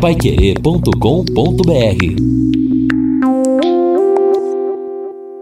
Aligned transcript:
paiquerê.com.br 0.00 0.92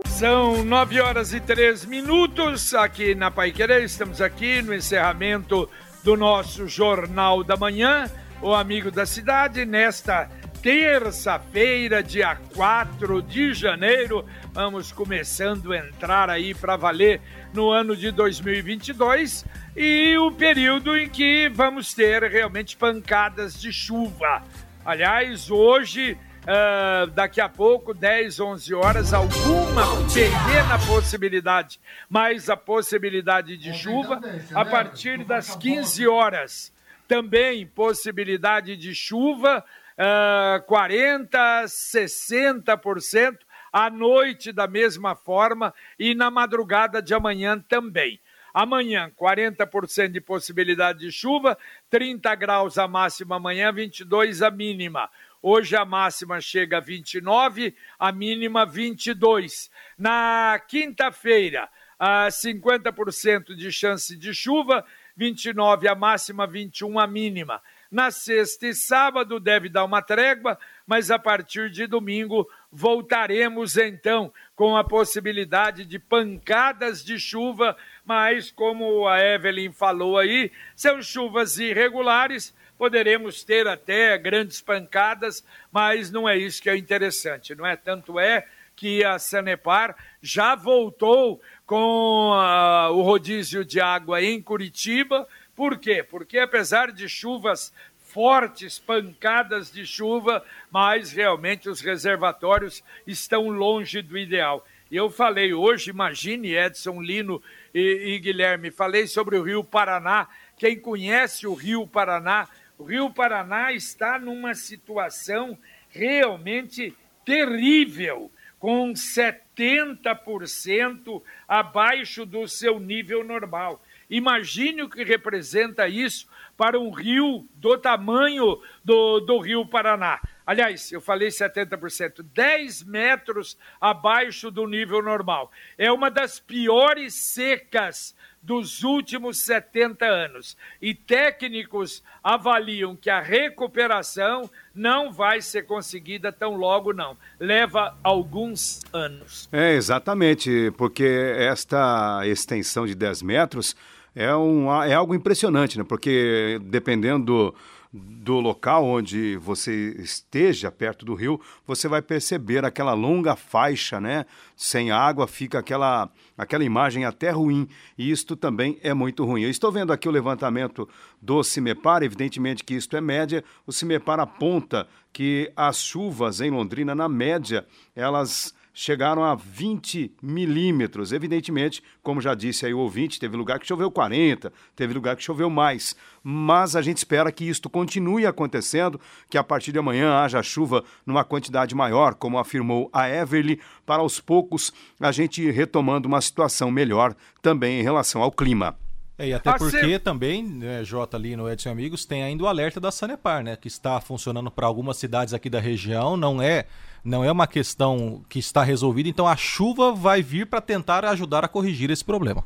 São 0.09 0.65
nove 0.65 0.99
horas 0.99 1.35
e 1.35 1.41
três 1.41 1.85
minutos 1.85 2.73
aqui 2.75 3.15
na 3.15 3.31
Paiquerê. 3.31 3.85
Estamos 3.85 4.23
aqui 4.23 4.63
no 4.63 4.75
encerramento 4.75 5.69
do 6.03 6.17
nosso 6.17 6.67
Jornal 6.67 7.45
da 7.45 7.55
Manhã, 7.55 8.11
o 8.41 8.55
Amigo 8.55 8.91
da 8.91 9.05
Cidade, 9.05 9.67
nesta 9.67 10.31
terça-feira, 10.67 12.03
dia 12.03 12.37
4 12.53 13.23
de 13.23 13.55
janeiro. 13.55 14.27
Vamos 14.53 14.91
começando 14.91 15.73
a 15.73 15.79
entrar 15.79 16.29
aí 16.29 16.55
para 16.55 16.75
valer 16.75 17.21
no 17.55 17.71
ano 17.71 17.95
de 17.95 18.11
2022 18.11 19.47
e 19.77 20.19
o 20.19 20.33
período 20.33 20.97
em 20.97 21.09
que 21.09 21.49
vamos 21.51 21.95
ter 21.95 22.25
realmente 22.25 22.77
pancadas 22.77 23.61
de 23.61 23.73
chuva. 23.73 24.43
Aliás, 24.85 25.53
hoje 25.53 26.19
Uh, 26.47 27.09
daqui 27.09 27.41
a 27.41 27.49
pouco, 27.49 27.93
10, 27.93 28.39
11 28.39 28.73
horas, 28.73 29.13
alguma 29.13 29.83
pequena 30.15 30.79
possibilidade, 30.87 31.81
mas 32.09 32.49
a 32.49 32.57
possibilidade 32.57 33.57
de 33.57 33.75
chuva 33.75 34.21
a 34.55 34.65
partir 34.65 35.25
das 35.25 35.57
15 35.57 36.07
horas. 36.07 36.73
Também 37.09 37.67
possibilidade 37.67 38.77
de 38.77 38.95
chuva, 38.95 39.65
uh, 39.99 40.63
40, 40.67 41.65
60%, 41.67 43.39
à 43.73 43.91
noite 43.91 44.53
da 44.53 44.67
mesma 44.67 45.15
forma 45.15 45.75
e 45.99 46.15
na 46.15 46.31
madrugada 46.31 47.03
de 47.03 47.13
amanhã 47.13 47.59
também. 47.59 48.19
Amanhã, 48.55 49.13
40% 49.15 50.09
de 50.09 50.19
possibilidade 50.19 51.01
de 51.01 51.13
chuva, 51.13 51.59
30 51.91 52.35
graus 52.37 52.79
a 52.79 52.89
máxima 52.89 53.37
amanhã, 53.37 53.71
22 53.71 54.41
a 54.41 54.51
mínima. 54.51 55.11
Hoje 55.43 55.77
a 55.77 55.85
máxima 55.85 56.41
chega 56.41 56.79
a 56.79 56.81
29, 56.81 57.77
a 57.99 58.11
mínima 58.11 58.65
22. 58.65 59.71
Na 59.99 60.59
quinta-feira, 60.67 61.69
50% 62.01 63.55
de 63.55 63.71
chance 63.71 64.17
de 64.17 64.33
chuva, 64.33 64.87
29 65.15 65.87
a 65.87 65.95
máxima, 65.95 66.47
21 66.47 66.99
a 66.99 67.07
mínima. 67.07 67.63
Na 67.91 68.11
sexta 68.11 68.67
e 68.67 68.75
sábado 68.75 69.39
deve 69.39 69.69
dar 69.69 69.85
uma 69.85 70.03
trégua, 70.03 70.59
mas 70.87 71.11
a 71.11 71.19
partir 71.19 71.71
de 71.71 71.87
domingo 71.87 72.49
voltaremos 72.71 73.77
então 73.77 74.33
com 74.55 74.77
a 74.77 74.85
possibilidade 74.85 75.85
de 75.85 75.99
pancadas 75.99 77.05
de 77.05 77.19
chuva, 77.19 77.77
mas 78.05 78.51
como 78.51 79.07
a 79.07 79.21
Evelyn 79.21 79.73
falou 79.73 80.19
aí, 80.19 80.51
são 80.75 81.03
chuvas 81.03 81.59
irregulares 81.59 82.55
poderemos 82.77 83.43
ter 83.43 83.67
até 83.67 84.17
grandes 84.19 84.61
pancadas, 84.61 85.45
mas 85.73 86.11
não 86.11 86.29
é 86.29 86.37
isso 86.37 86.63
que 86.63 86.71
é 86.71 86.77
interessante, 86.77 87.55
não 87.55 87.67
é? 87.67 87.77
Tanto 87.77 88.19
é 88.19 88.47
que 88.75 89.03
a 89.03 89.19
Sanepar 89.19 89.97
já 90.21 90.55
voltou 90.55 91.41
com 91.65 92.33
uh, 92.33 92.93
o 92.93 93.03
rodízio 93.03 93.65
de 93.65 93.81
água 93.81 94.23
em 94.23 94.41
Curitiba. 94.43 95.27
Por 95.57 95.79
quê? 95.79 96.03
Porque 96.03 96.39
apesar 96.39 96.93
de 96.93 97.09
chuvas 97.09 97.73
fortes, 97.99 98.79
pancadas 98.79 99.73
de 99.73 99.85
chuva, 99.85 100.45
mas 100.71 101.11
realmente 101.11 101.69
os 101.69 101.81
reservatórios 101.81 102.85
estão 103.07 103.49
longe 103.49 104.01
do 104.01 104.17
ideal. 104.17 104.65
Eu 104.93 105.11
falei 105.11 105.53
hoje, 105.53 105.91
imagine 105.91 106.55
Edson 106.55 107.03
Lino 107.03 107.43
e, 107.75 108.15
e 108.15 108.19
Guilherme, 108.21 108.71
falei 108.71 109.09
sobre 109.09 109.37
o 109.37 109.43
Rio 109.43 109.65
Paraná. 109.65 110.29
Quem 110.57 110.79
conhece 110.79 111.47
o 111.47 111.55
Rio 111.55 111.87
Paraná 111.87 112.49
o 112.79 112.85
Rio 112.85 113.11
Paraná 113.11 113.73
está 113.73 114.19
numa 114.19 114.55
situação 114.55 115.59
realmente 115.89 116.95
terrível, 117.25 118.31
com 118.59 118.93
70% 118.93 121.23
abaixo 121.49 122.27
do 122.27 122.47
seu 122.47 122.79
nível 122.79 123.25
normal. 123.25 123.83
Imagine 124.09 124.83
o 124.83 124.89
que 124.89 125.05
representa 125.05 125.89
isso 125.89 126.29
para 126.57 126.79
um 126.79 126.91
rio 126.91 127.47
do 127.55 127.77
tamanho 127.77 128.61
do, 128.85 129.21
do 129.21 129.39
Rio 129.39 129.67
Paraná. 129.67 130.21
Aliás, 130.47 130.93
eu 130.93 131.01
falei 131.01 131.29
70%, 131.29 132.23
10 132.23 132.85
metros 132.85 133.59
abaixo 133.81 134.51
do 134.51 134.67
nível 134.67 135.03
normal. 135.03 135.51
É 135.77 135.91
uma 135.91 136.09
das 136.09 136.39
piores 136.39 137.15
secas 137.15 138.15
dos 138.41 138.85
últimos 138.85 139.39
70 139.39 140.07
anos. 140.07 140.57
E 140.81 140.95
técnicos 140.95 142.01
avaliam 142.23 142.95
que 142.95 143.11
a 143.11 143.21
recuperação 143.21 144.49
não 144.73 145.13
vai 145.13 145.43
ser 145.43 145.63
conseguida 145.63 146.31
tão 146.31 146.55
logo, 146.55 146.93
não. 146.93 147.17
Leva 147.41 147.99
alguns 148.05 148.83
anos. 148.93 149.49
É, 149.51 149.73
exatamente, 149.73 150.73
porque 150.79 151.35
esta 151.37 152.21
extensão 152.25 152.87
de 152.87 152.95
10 152.95 153.23
metros 153.23 153.75
é, 154.17 154.35
um, 154.35 154.73
é 154.83 154.95
algo 154.95 155.15
impressionante, 155.15 155.77
né? 155.77 155.85
Porque 155.85 156.59
dependendo 156.65 157.55
do 157.93 158.41
local 158.41 158.85
onde 158.85 159.37
você 159.37 159.95
esteja 159.99 160.71
perto 160.71 161.05
do 161.05 161.15
rio, 161.15 161.41
você 161.67 161.87
vai 161.87 162.03
perceber 162.03 162.65
aquela 162.65 162.95
longa 162.95 163.37
faixa, 163.37 164.01
né? 164.01 164.25
Sem 164.57 164.91
água 164.91 165.27
fica 165.27 165.59
aquela 165.59 166.11
aquela 166.37 166.65
imagem 166.65 167.05
até 167.05 167.31
ruim, 167.31 167.69
e 167.97 168.11
isto 168.11 168.37
também 168.37 168.79
é 168.83 168.93
muito 168.93 169.25
ruim. 169.25 169.43
Eu 169.43 169.51
estou 169.51 169.71
vendo 169.71 169.93
aqui 169.93 170.09
o 170.09 170.13
levantamento 170.13 170.89
do 171.21 171.43
CIMEPAR, 171.43 172.03
evidentemente 172.03 172.65
que 172.65 172.75
isto 172.75 172.97
é 172.97 173.01
média. 173.01 173.45
O 173.67 173.73
CIMEPAR 173.73 174.21
aponta 174.21 174.87
que 175.13 175.51
as 175.55 175.79
chuvas 175.79 176.41
em 176.41 176.51
Londrina, 176.51 176.95
na 176.95 177.09
média, 177.09 177.67
elas 177.95 178.55
chegaram 178.79 179.25
a 179.25 179.35
20 179.35 180.13
milímetros. 180.23 181.11
Evidentemente, 181.11 181.83
como 182.03 182.21
já 182.21 182.35
disse 182.35 182.67
aí 182.67 182.75
o 182.75 182.79
ouvinte, 182.79 183.19
teve 183.19 183.35
lugar 183.35 183.59
que 183.59 183.67
choveu 183.67 183.91
40, 183.91 184.53
teve 184.77 184.93
lugar 184.93 185.17
que 185.17 185.23
choveu 185.23 185.49
mais. 185.49 185.97
Mas 186.23 186.77
a 186.77 186.83
gente 186.83 186.99
espera 186.99 187.33
que 187.33 187.49
isto 187.49 187.71
continue 187.71 188.27
acontecendo, 188.27 189.01
que 189.31 189.39
a 189.39 189.43
partir 189.43 189.73
de 189.73 189.79
amanhã 189.79 190.19
haja 190.19 190.43
chuva 190.43 190.85
numa 191.07 191.25
quantidade 191.25 191.75
maior, 191.75 192.17
como 192.17 192.39
afirmou 192.39 192.91
a 192.93 193.09
Everly, 193.09 193.59
para 193.87 194.03
aos 194.03 194.21
poucos 194.21 194.71
a 195.01 195.11
gente 195.11 195.41
ir 195.41 195.53
retomando 195.53 196.07
uma 196.07 196.21
situação 196.21 196.71
melhor 196.71 197.17
também 197.41 197.81
em 197.81 197.83
relação 197.83 198.21
ao 198.21 198.31
clima. 198.31 198.77
É, 199.19 199.29
e 199.29 199.33
até 199.33 199.51
ah, 199.51 199.57
porque 199.57 199.99
também, 199.99 200.43
né, 200.45 200.85
Jota, 200.85 201.17
ali 201.17 201.37
no 201.37 201.51
Edson 201.51 201.71
Amigos, 201.71 202.05
tem 202.05 202.23
ainda 202.23 202.45
o 202.45 202.47
alerta 202.47 202.79
da 202.79 202.91
Sanepar, 202.91 203.43
né? 203.43 203.57
Que 203.57 203.69
está 203.69 203.99
funcionando 204.01 204.51
para 204.51 204.67
algumas 204.67 204.99
cidades 204.99 205.33
aqui 205.33 205.49
da 205.49 205.61
região, 205.61 206.17
não 206.17 206.43
é 206.43 206.67
não 207.03 207.25
é 207.25 207.31
uma 207.31 207.47
questão 207.47 208.25
que 208.29 208.41
está 208.41 208.65
resolvida, 208.65 209.09
então 209.09 209.29
a 209.29 209.37
chuva 209.37 209.93
vai 209.93 210.23
vir 210.23 210.45
para 210.47 210.61
tentar 210.61 211.05
ajudar 211.05 211.45
a 211.45 211.49
corrigir 211.49 211.89
esse 211.89 212.05
problema. 212.05 212.45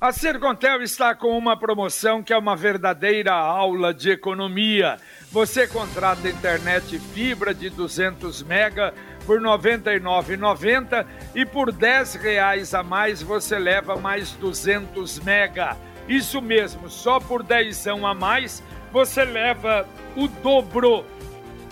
A 0.00 0.10
Sercontel 0.10 0.80
está 0.80 1.14
com 1.14 1.36
uma 1.36 1.58
promoção 1.58 2.22
que 2.22 2.32
é 2.32 2.38
uma 2.38 2.56
verdadeira 2.56 3.34
aula 3.34 3.92
de 3.92 4.08
economia. 4.10 4.96
Você 5.30 5.68
contrata 5.68 6.26
internet 6.26 6.98
fibra 6.98 7.52
de 7.52 7.68
200 7.68 8.42
mega 8.44 8.94
por 9.26 9.38
R$ 9.38 9.44
99,90 9.46 11.06
e 11.34 11.44
por 11.44 11.70
10 11.70 12.14
reais 12.14 12.72
a 12.72 12.82
mais 12.82 13.20
você 13.20 13.58
leva 13.58 13.96
mais 13.96 14.32
200 14.32 15.20
mega. 15.20 15.76
Isso 16.10 16.42
mesmo, 16.42 16.90
só 16.90 17.18
por 17.20 17.44
10 17.44 17.86
a 17.86 18.14
mais 18.14 18.60
você 18.90 19.24
leva 19.24 19.86
o 20.16 20.26
dobro. 20.26 21.04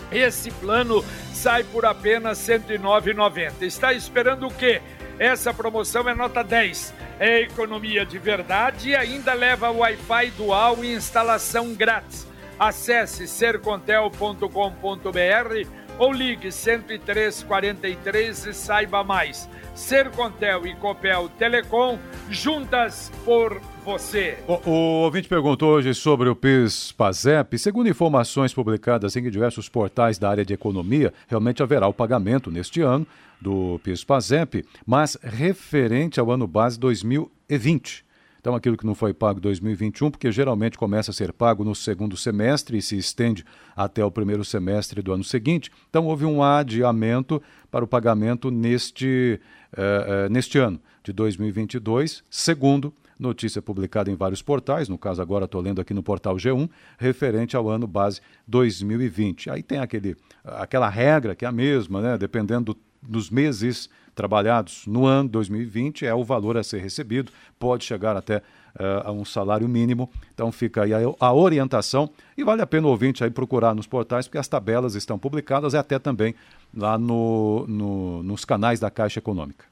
Esse 0.09 0.49
plano 0.49 1.03
sai 1.33 1.65
por 1.65 1.85
apenas 1.85 2.47
R$ 2.47 2.57
109,90. 2.57 3.63
Está 3.63 3.91
esperando 3.91 4.47
o 4.47 4.53
quê? 4.53 4.81
Essa 5.19 5.53
promoção 5.53 6.07
é 6.07 6.15
nota 6.15 6.41
10. 6.41 6.93
É 7.19 7.41
economia 7.41 8.05
de 8.05 8.17
verdade 8.17 8.91
e 8.91 8.95
ainda 8.95 9.33
leva 9.33 9.71
Wi-Fi 9.71 10.31
dual 10.31 10.85
e 10.85 10.93
instalação 10.93 11.73
grátis. 11.73 12.25
Acesse 12.57 13.27
sercontel.com.br 13.27 15.67
ou 15.97 16.13
ligue 16.13 16.49
10343 16.49 18.45
e 18.45 18.53
saiba 18.53 19.03
mais. 19.03 19.49
Sercontel 19.75 20.65
e 20.65 20.73
Copel 20.75 21.27
Telecom, 21.37 21.99
juntas 22.29 23.11
por 23.25 23.61
você. 23.89 24.37
O, 24.47 24.69
o 24.69 24.73
ouvinte 25.01 25.27
perguntou 25.27 25.71
hoje 25.71 25.95
sobre 25.95 26.29
o 26.29 26.35
PIS-PASEP. 26.35 27.57
Segundo 27.57 27.89
informações 27.89 28.53
publicadas 28.53 29.15
em 29.15 29.31
diversos 29.31 29.67
portais 29.67 30.19
da 30.19 30.29
área 30.29 30.45
de 30.45 30.53
economia, 30.53 31.11
realmente 31.27 31.63
haverá 31.63 31.87
o 31.87 31.93
pagamento 31.93 32.51
neste 32.51 32.81
ano 32.81 33.07
do 33.41 33.79
PIS-PASEP, 33.83 34.63
mas 34.85 35.17
referente 35.23 36.19
ao 36.19 36.29
ano 36.29 36.45
base 36.45 36.79
2020. 36.79 38.05
Então, 38.39 38.53
aquilo 38.53 38.77
que 38.77 38.85
não 38.85 38.93
foi 38.93 39.11
pago 39.11 39.39
em 39.39 39.41
2021, 39.41 40.11
porque 40.11 40.31
geralmente 40.31 40.77
começa 40.77 41.09
a 41.09 41.13
ser 41.13 41.33
pago 41.33 41.63
no 41.63 41.73
segundo 41.73 42.15
semestre 42.15 42.77
e 42.77 42.83
se 42.83 42.95
estende 42.95 43.43
até 43.75 44.05
o 44.05 44.11
primeiro 44.11 44.45
semestre 44.45 45.01
do 45.01 45.11
ano 45.11 45.23
seguinte. 45.23 45.71
Então, 45.89 46.05
houve 46.05 46.25
um 46.25 46.43
adiamento 46.43 47.41
para 47.71 47.83
o 47.83 47.87
pagamento 47.87 48.51
neste, 48.51 49.41
eh, 49.75 50.05
eh, 50.07 50.29
neste 50.29 50.59
ano 50.59 50.79
de 51.03 51.11
2022, 51.11 52.23
segundo 52.29 52.93
notícia 53.19 53.61
publicada 53.61 54.09
em 54.09 54.15
vários 54.15 54.41
portais, 54.41 54.87
no 54.87 54.97
caso 54.97 55.21
agora 55.21 55.45
estou 55.45 55.59
lendo 55.59 55.81
aqui 55.81 55.93
no 55.93 56.01
portal 56.01 56.37
G1, 56.37 56.69
referente 56.97 57.55
ao 57.55 57.67
ano 57.67 57.85
base 57.85 58.21
2020. 58.47 59.49
Aí 59.49 59.61
tem 59.61 59.79
aquele, 59.79 60.15
aquela 60.43 60.87
regra 60.87 61.35
que 61.35 61.43
é 61.43 61.47
a 61.47 61.51
mesma, 61.51 62.01
né? 62.01 62.17
dependendo 62.17 62.73
do, 62.73 62.79
dos 63.01 63.29
meses 63.29 63.89
trabalhados 64.15 64.85
no 64.85 65.05
ano 65.05 65.29
2020, 65.29 66.05
é 66.05 66.13
o 66.13 66.23
valor 66.23 66.57
a 66.57 66.63
ser 66.63 66.79
recebido, 66.79 67.31
pode 67.57 67.85
chegar 67.85 68.17
até 68.17 68.37
uh, 68.37 69.05
a 69.07 69.11
um 69.11 69.23
salário 69.23 69.67
mínimo. 69.67 70.09
Então 70.33 70.51
fica 70.51 70.83
aí 70.83 70.93
a, 70.93 70.99
a, 71.19 71.33
orientação 71.33 72.09
e 72.37 72.43
vale 72.43 72.61
a 72.61 72.67
pena 72.67 72.87
o 72.87 72.89
ouvinte 72.89 73.23
aí 73.23 73.29
procurar 73.29 73.73
nos 73.73 73.87
portais, 73.87 74.27
porque 74.27 74.37
as 74.37 74.47
tabelas 74.47 74.95
estão 74.95 75.17
publicadas 75.17 75.73
e 75.73 75.77
até 75.77 75.99
também 75.99 76.35
lá 76.75 76.97
no, 76.97 77.65
no, 77.67 78.23
nos 78.23 78.43
canais 78.43 78.79
da 78.79 78.89
Caixa 78.89 79.19
Econômica. 79.19 79.65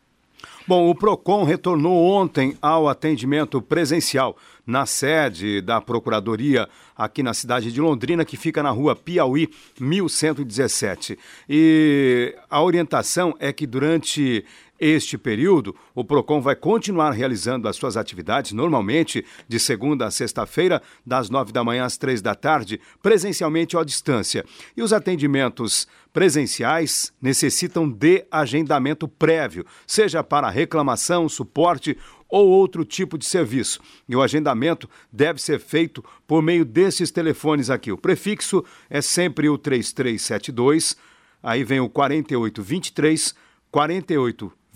Bom, 0.68 0.90
o 0.90 0.96
PROCON 0.96 1.44
retornou 1.46 2.06
ontem 2.06 2.58
ao 2.62 2.90
atendimento 2.90 3.62
presencial 3.62 4.36
na 4.66 4.86
sede 4.86 5.62
da 5.62 5.80
Procuradoria 5.80 6.68
aqui 6.96 7.24
na 7.24 7.34
cidade 7.34 7.72
de 7.72 7.80
Londrina, 7.80 8.26
que 8.26 8.36
fica 8.36 8.62
na 8.62 8.70
rua 8.70 8.94
Piauí 8.94 9.50
1117. 9.80 11.18
E 11.48 12.36
a 12.50 12.62
orientação 12.62 13.34
é 13.40 13.54
que 13.54 13.66
durante 13.66 14.44
este 14.80 15.18
período, 15.18 15.76
o 15.96 16.04
PROCON 16.04 16.42
vai 16.42 16.56
continuar 16.56 17.12
realizando 17.12 17.68
as 17.68 17.76
suas 17.76 17.98
atividades 17.98 18.52
normalmente, 18.52 19.26
de 19.48 19.60
segunda 19.60 20.06
a 20.06 20.12
sexta-feira, 20.12 20.82
das 21.06 21.30
nove 21.30 21.52
da 21.52 21.64
manhã 21.64 21.86
às 21.86 21.98
três 21.98 22.22
da 22.22 22.36
tarde, 22.36 22.80
presencialmente 23.02 23.76
ou 23.76 23.82
à 23.82 23.86
distância. 23.86 24.46
E 24.76 24.82
os 24.82 24.94
atendimentos 24.94 25.88
presenciais 26.14 27.14
necessitam 27.22 27.88
de 27.88 28.26
agendamento 28.32 29.08
prévio, 29.08 29.66
seja 29.86 30.24
para 30.24 30.50
reclamação, 30.50 31.30
suporte 31.30 31.98
ou 32.30 32.48
outro 32.48 32.84
tipo 32.84 33.18
de 33.18 33.26
serviço. 33.26 33.80
E 34.08 34.16
o 34.16 34.22
agendamento 34.22 34.90
deve 35.12 35.42
ser 35.42 35.60
feito 35.60 36.04
por 36.26 36.42
meio 36.42 36.66
desses 36.66 37.12
telefones 37.12 37.70
aqui. 37.70 37.92
O 37.92 37.98
prefixo 37.98 38.64
é 38.90 39.02
sempre 39.02 39.50
o 39.50 39.58
3372, 39.58 40.98
aí 41.42 41.64
vem 41.64 41.80
o 41.80 41.90
4823, 41.90 43.36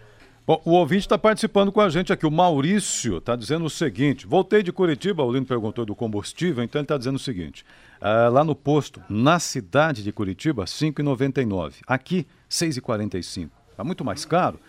Bom, 0.46 0.62
o 0.64 0.70
ouvinte 0.70 1.00
está 1.00 1.18
participando 1.18 1.72
com 1.72 1.80
a 1.80 1.88
gente 1.88 2.12
aqui. 2.12 2.24
O 2.24 2.30
Maurício 2.30 3.18
está 3.18 3.34
dizendo 3.34 3.64
o 3.64 3.70
seguinte: 3.70 4.28
voltei 4.28 4.62
de 4.62 4.70
Curitiba, 4.70 5.24
o 5.24 5.32
Lino 5.32 5.44
perguntou 5.44 5.84
do 5.84 5.92
combustível, 5.92 6.62
então 6.62 6.78
ele 6.78 6.84
está 6.84 6.96
dizendo 6.96 7.16
o 7.16 7.18
seguinte: 7.18 7.64
uh, 8.00 8.30
lá 8.30 8.44
no 8.44 8.54
posto, 8.54 9.02
na 9.08 9.40
cidade 9.40 10.04
de 10.04 10.12
Curitiba, 10.12 10.62
R$ 10.62 10.68
5,99. 10.68 11.78
Aqui, 11.84 12.18
R$ 12.18 12.24
6,45. 12.48 13.50
Está 13.72 13.82
muito 13.82 14.04
mais 14.04 14.24
caro. 14.24 14.60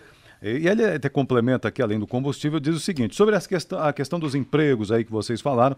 E 0.42 0.66
ele 0.68 0.84
até 0.84 1.08
complementa 1.08 1.68
aqui, 1.68 1.80
além 1.80 2.00
do 2.00 2.08
combustível, 2.08 2.58
diz 2.58 2.74
o 2.74 2.80
seguinte: 2.80 3.14
sobre 3.14 3.36
a 3.36 3.92
questão 3.92 4.18
dos 4.18 4.34
empregos 4.34 4.90
aí 4.90 5.04
que 5.04 5.12
vocês 5.12 5.40
falaram. 5.40 5.76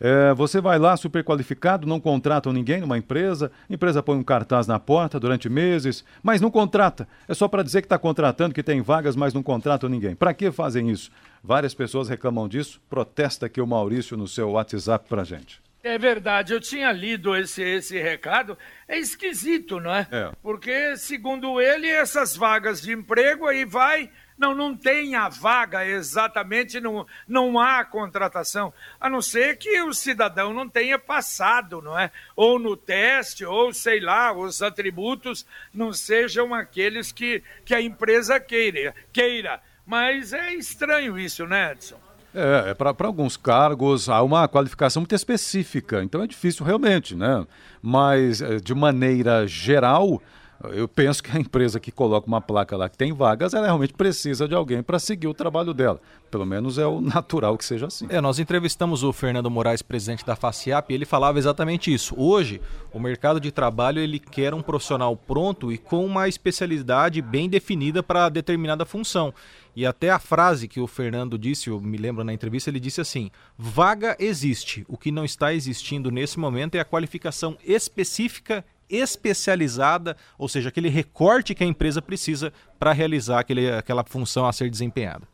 É, 0.00 0.34
você 0.34 0.60
vai 0.60 0.78
lá 0.78 0.96
super 0.96 1.24
qualificado, 1.24 1.86
não 1.86 2.00
contratam 2.00 2.52
ninguém 2.52 2.80
numa 2.80 2.98
empresa, 2.98 3.50
a 3.68 3.72
empresa 3.72 4.02
põe 4.02 4.16
um 4.16 4.22
cartaz 4.22 4.66
na 4.66 4.78
porta 4.78 5.18
durante 5.18 5.48
meses, 5.48 6.04
mas 6.22 6.40
não 6.40 6.50
contrata. 6.50 7.08
É 7.28 7.34
só 7.34 7.48
para 7.48 7.62
dizer 7.62 7.82
que 7.82 7.86
está 7.86 7.98
contratando, 7.98 8.54
que 8.54 8.62
tem 8.62 8.80
vagas, 8.80 9.16
mas 9.16 9.34
não 9.34 9.42
contratam 9.42 9.88
ninguém. 9.88 10.14
Para 10.14 10.34
que 10.34 10.50
fazem 10.50 10.90
isso? 10.90 11.10
Várias 11.42 11.74
pessoas 11.74 12.08
reclamam 12.08 12.48
disso. 12.48 12.80
Protesta 12.88 13.46
aqui 13.46 13.60
o 13.60 13.66
Maurício 13.66 14.16
no 14.16 14.26
seu 14.26 14.50
WhatsApp 14.50 15.08
para 15.08 15.24
gente. 15.24 15.60
É 15.86 15.96
verdade, 15.96 16.52
eu 16.52 16.60
tinha 16.60 16.90
lido 16.90 17.36
esse, 17.36 17.62
esse 17.62 17.96
recado. 17.96 18.58
É 18.88 18.98
esquisito, 18.98 19.78
não 19.78 19.94
é? 19.94 20.08
é? 20.10 20.32
Porque, 20.42 20.96
segundo 20.96 21.60
ele, 21.60 21.88
essas 21.88 22.34
vagas 22.34 22.82
de 22.82 22.92
emprego 22.92 23.46
aí 23.46 23.64
vai 23.64 24.10
não, 24.38 24.54
não 24.54 24.76
tem 24.76 25.14
a 25.14 25.28
vaga 25.28 25.86
exatamente, 25.86 26.80
não, 26.80 27.06
não 27.26 27.58
há 27.58 27.84
contratação, 27.84 28.72
a 29.00 29.08
não 29.08 29.22
ser 29.22 29.56
que 29.58 29.80
o 29.82 29.94
cidadão 29.94 30.52
não 30.52 30.68
tenha 30.68 30.98
passado, 30.98 31.80
não 31.80 31.98
é? 31.98 32.10
Ou 32.34 32.58
no 32.58 32.76
teste, 32.76 33.44
ou 33.44 33.72
sei 33.72 34.00
lá, 34.00 34.32
os 34.32 34.62
atributos 34.62 35.46
não 35.72 35.92
sejam 35.92 36.54
aqueles 36.54 37.12
que, 37.12 37.42
que 37.64 37.74
a 37.74 37.80
empresa 37.80 38.38
queira, 38.38 38.94
queira. 39.12 39.60
Mas 39.86 40.32
é 40.32 40.52
estranho 40.54 41.18
isso, 41.18 41.46
né, 41.46 41.72
Edson? 41.72 42.06
É, 42.34 42.70
é 42.70 42.74
para 42.74 42.92
alguns 43.06 43.34
cargos 43.36 44.10
há 44.10 44.22
uma 44.22 44.46
qualificação 44.46 45.00
muito 45.00 45.14
específica, 45.14 46.02
então 46.02 46.22
é 46.22 46.26
difícil 46.26 46.66
realmente, 46.66 47.14
né? 47.14 47.46
Mas, 47.80 48.42
eh, 48.42 48.56
de 48.56 48.74
maneira 48.74 49.46
geral, 49.46 50.20
eu 50.64 50.88
penso 50.88 51.22
que 51.22 51.36
a 51.36 51.40
empresa 51.40 51.78
que 51.78 51.92
coloca 51.92 52.26
uma 52.26 52.40
placa 52.40 52.76
lá 52.76 52.88
que 52.88 52.96
tem 52.96 53.12
vagas, 53.12 53.54
ela 53.54 53.66
realmente 53.66 53.92
precisa 53.92 54.48
de 54.48 54.54
alguém 54.54 54.82
para 54.82 54.98
seguir 54.98 55.26
o 55.26 55.34
trabalho 55.34 55.74
dela. 55.74 56.00
Pelo 56.30 56.46
menos 56.46 56.78
é 56.78 56.86
o 56.86 57.00
natural 57.02 57.56
que 57.58 57.64
seja 57.64 57.86
assim. 57.86 58.06
É, 58.08 58.20
nós 58.20 58.38
entrevistamos 58.38 59.02
o 59.02 59.12
Fernando 59.12 59.50
Moraes, 59.50 59.82
presidente 59.82 60.24
da 60.24 60.34
FACIAP, 60.34 60.90
e 60.90 60.94
ele 60.94 61.04
falava 61.04 61.38
exatamente 61.38 61.92
isso. 61.92 62.14
Hoje, 62.18 62.60
o 62.92 62.98
mercado 62.98 63.40
de 63.40 63.52
trabalho 63.52 64.00
ele 64.00 64.18
quer 64.18 64.54
um 64.54 64.62
profissional 64.62 65.16
pronto 65.16 65.72
e 65.72 65.78
com 65.78 66.04
uma 66.04 66.28
especialidade 66.28 67.20
bem 67.20 67.48
definida 67.48 68.02
para 68.02 68.28
determinada 68.28 68.84
função. 68.84 69.32
E 69.74 69.84
até 69.84 70.08
a 70.08 70.18
frase 70.18 70.66
que 70.66 70.80
o 70.80 70.86
Fernando 70.86 71.38
disse, 71.38 71.68
eu 71.68 71.78
me 71.78 71.98
lembro 71.98 72.24
na 72.24 72.32
entrevista, 72.32 72.70
ele 72.70 72.80
disse 72.80 73.02
assim: 73.02 73.30
vaga 73.58 74.16
existe. 74.18 74.86
O 74.88 74.96
que 74.96 75.12
não 75.12 75.24
está 75.24 75.52
existindo 75.52 76.10
nesse 76.10 76.38
momento 76.38 76.76
é 76.76 76.80
a 76.80 76.84
qualificação 76.84 77.58
específica 77.62 78.64
especializada, 78.88 80.16
ou 80.38 80.48
seja, 80.48 80.68
aquele 80.68 80.88
recorte 80.88 81.54
que 81.54 81.64
a 81.64 81.66
empresa 81.66 82.00
precisa 82.00 82.52
para 82.78 82.92
realizar 82.92 83.40
aquele, 83.40 83.70
aquela 83.70 84.04
função 84.04 84.46
a 84.46 84.52
ser 84.52 84.70
desempenhada. 84.70 85.26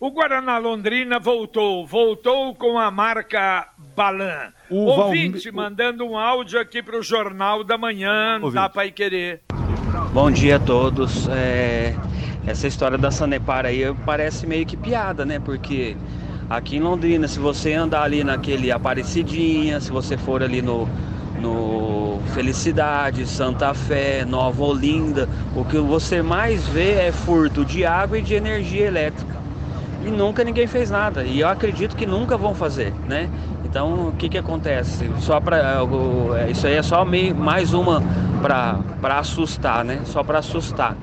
O 0.00 0.12
Guaraná 0.12 0.58
Londrina 0.58 1.18
voltou, 1.18 1.84
voltou 1.84 2.54
com 2.54 2.78
a 2.78 2.88
marca 2.88 3.68
Balan. 3.96 4.52
O 4.70 4.84
Ouvinte 4.84 5.50
Valmir... 5.50 5.54
mandando 5.54 6.04
um 6.04 6.16
áudio 6.16 6.60
aqui 6.60 6.80
para 6.80 6.96
o 6.96 7.02
Jornal 7.02 7.64
da 7.64 7.76
Manhã, 7.76 8.34
Ouvinte. 8.34 8.54
da 8.54 8.68
Pai 8.68 8.92
Querer. 8.92 9.42
Bom 10.12 10.30
dia 10.30 10.54
a 10.56 10.60
todos. 10.60 11.28
É... 11.28 11.96
Essa 12.46 12.68
história 12.68 12.96
da 12.96 13.10
Sanepar 13.10 13.66
aí 13.66 13.80
parece 14.06 14.46
meio 14.46 14.64
que 14.64 14.76
piada, 14.76 15.24
né? 15.26 15.40
Porque 15.40 15.96
aqui 16.48 16.76
em 16.76 16.80
Londrina, 16.80 17.26
se 17.26 17.40
você 17.40 17.74
andar 17.74 18.04
ali 18.04 18.22
naquele 18.22 18.70
Aparecidinha, 18.70 19.80
se 19.80 19.90
você 19.90 20.16
for 20.16 20.44
ali 20.44 20.62
no, 20.62 20.88
no 21.40 22.20
Felicidade, 22.34 23.26
Santa 23.26 23.72
Fé, 23.74 24.24
Nova 24.24 24.62
Olinda, 24.62 25.28
o 25.54 25.64
que 25.64 25.78
você 25.78 26.22
mais 26.22 26.66
vê 26.66 26.92
é 26.94 27.12
furto 27.12 27.64
de 27.64 27.84
água 27.84 28.18
e 28.18 28.22
de 28.22 28.34
energia 28.34 28.86
elétrica 28.86 29.38
e 30.04 30.10
nunca 30.10 30.44
ninguém 30.44 30.66
fez 30.66 30.90
nada. 30.90 31.24
E 31.24 31.40
eu 31.40 31.48
acredito 31.48 31.96
que 31.96 32.06
nunca 32.06 32.36
vão 32.36 32.54
fazer, 32.54 32.92
né? 33.06 33.28
Então, 33.64 34.08
o 34.08 34.12
que 34.12 34.28
que 34.28 34.38
acontece? 34.38 35.10
Só 35.20 35.40
para 35.40 35.82
é, 36.38 36.50
isso 36.50 36.66
aí 36.66 36.74
é 36.74 36.82
só 36.82 37.04
meio, 37.04 37.34
mais 37.34 37.74
uma 37.74 38.02
para 38.40 39.18
assustar, 39.18 39.84
né? 39.84 40.00
Só 40.04 40.22
para 40.22 40.38
assustar. 40.38 40.96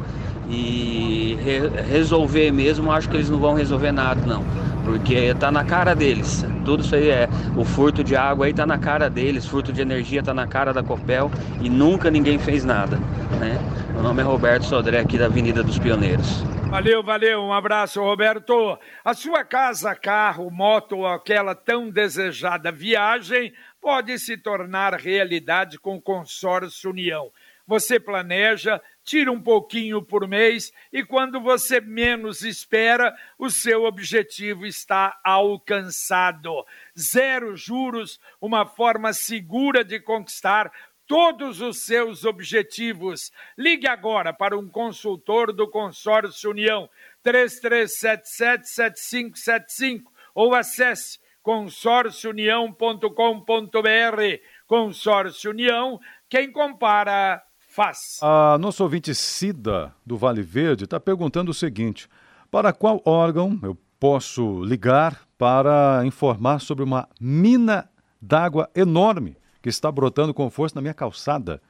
E 0.49 1.37
re, 1.43 1.69
resolver 1.91 2.51
mesmo, 2.51 2.91
acho 2.91 3.09
que 3.09 3.17
eles 3.17 3.29
não 3.29 3.39
vão 3.39 3.53
resolver 3.53 3.91
nada, 3.91 4.21
não. 4.25 4.43
Porque 4.83 5.33
tá 5.35 5.51
na 5.51 5.63
cara 5.63 5.95
deles. 5.95 6.45
Tudo 6.65 6.83
isso 6.83 6.95
aí 6.95 7.09
é. 7.09 7.29
O 7.55 7.63
furto 7.63 8.03
de 8.03 8.15
água 8.15 8.47
aí 8.47 8.53
tá 8.53 8.65
na 8.65 8.77
cara 8.77 9.09
deles, 9.09 9.45
furto 9.45 9.71
de 9.71 9.81
energia 9.81 10.23
tá 10.23 10.33
na 10.33 10.47
cara 10.47 10.73
da 10.73 10.83
Copel 10.83 11.31
e 11.61 11.69
nunca 11.69 12.09
ninguém 12.09 12.39
fez 12.39 12.65
nada, 12.65 12.97
né? 13.39 13.57
Meu 13.93 14.01
nome 14.01 14.21
é 14.21 14.25
Roberto 14.25 14.63
Sodré, 14.63 14.99
aqui 14.99 15.17
da 15.17 15.27
Avenida 15.27 15.63
dos 15.63 15.79
Pioneiros. 15.79 16.43
Valeu, 16.69 17.01
valeu, 17.01 17.41
um 17.41 17.53
abraço, 17.53 18.01
Roberto. 18.01 18.77
A 19.03 19.13
sua 19.13 19.45
casa, 19.45 19.95
carro, 19.95 20.49
moto 20.49 21.05
aquela 21.05 21.55
tão 21.55 21.89
desejada 21.89 22.71
viagem 22.71 23.53
pode 23.79 24.17
se 24.19 24.35
tornar 24.35 24.95
realidade 24.95 25.77
com 25.79 25.95
o 25.95 26.01
Consórcio 26.01 26.89
União. 26.89 27.31
Você 27.67 27.99
planeja, 27.99 28.81
tira 29.05 29.31
um 29.31 29.39
pouquinho 29.39 30.01
por 30.01 30.27
mês 30.27 30.73
e 30.91 31.05
quando 31.05 31.39
você 31.39 31.79
menos 31.79 32.41
espera, 32.41 33.15
o 33.37 33.51
seu 33.51 33.83
objetivo 33.83 34.65
está 34.65 35.15
alcançado. 35.23 36.65
Zero 36.97 37.55
juros, 37.55 38.19
uma 38.41 38.65
forma 38.65 39.13
segura 39.13 39.85
de 39.85 39.99
conquistar 39.99 40.71
todos 41.05 41.61
os 41.61 41.85
seus 41.85 42.25
objetivos. 42.25 43.31
Ligue 43.55 43.87
agora 43.87 44.33
para 44.33 44.57
um 44.57 44.67
consultor 44.67 45.53
do 45.53 45.69
Consórcio 45.69 46.49
União 46.49 46.89
33777575 47.23 50.05
ou 50.33 50.55
acesse 50.55 51.19
consórciounião.com.br. 51.43 54.41
Consórcio 54.65 55.51
União, 55.51 55.99
quem 56.27 56.51
compara 56.51 57.44
faz. 57.75 58.19
A 58.21 58.57
nossa 58.57 58.81
ouvinte 58.81 59.13
Cida 59.13 59.93
do 60.05 60.17
Vale 60.17 60.41
Verde 60.41 60.85
está 60.85 60.99
perguntando 60.99 61.51
o 61.51 61.53
seguinte: 61.53 62.07
para 62.49 62.71
qual 62.71 63.01
órgão 63.03 63.59
eu 63.61 63.77
posso 63.99 64.63
ligar 64.63 65.21
para 65.37 66.01
informar 66.05 66.59
sobre 66.59 66.83
uma 66.83 67.09
mina 67.19 67.89
d'água 68.21 68.69
enorme 68.73 69.37
que 69.61 69.67
está 69.67 69.91
brotando 69.91 70.33
com 70.33 70.49
força 70.49 70.75
na 70.75 70.81
minha 70.81 70.93
calçada, 70.93 71.61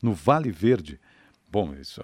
no 0.00 0.12
Vale 0.12 0.50
Verde. 0.52 1.00
Bom, 1.50 1.74
isso, 1.80 2.02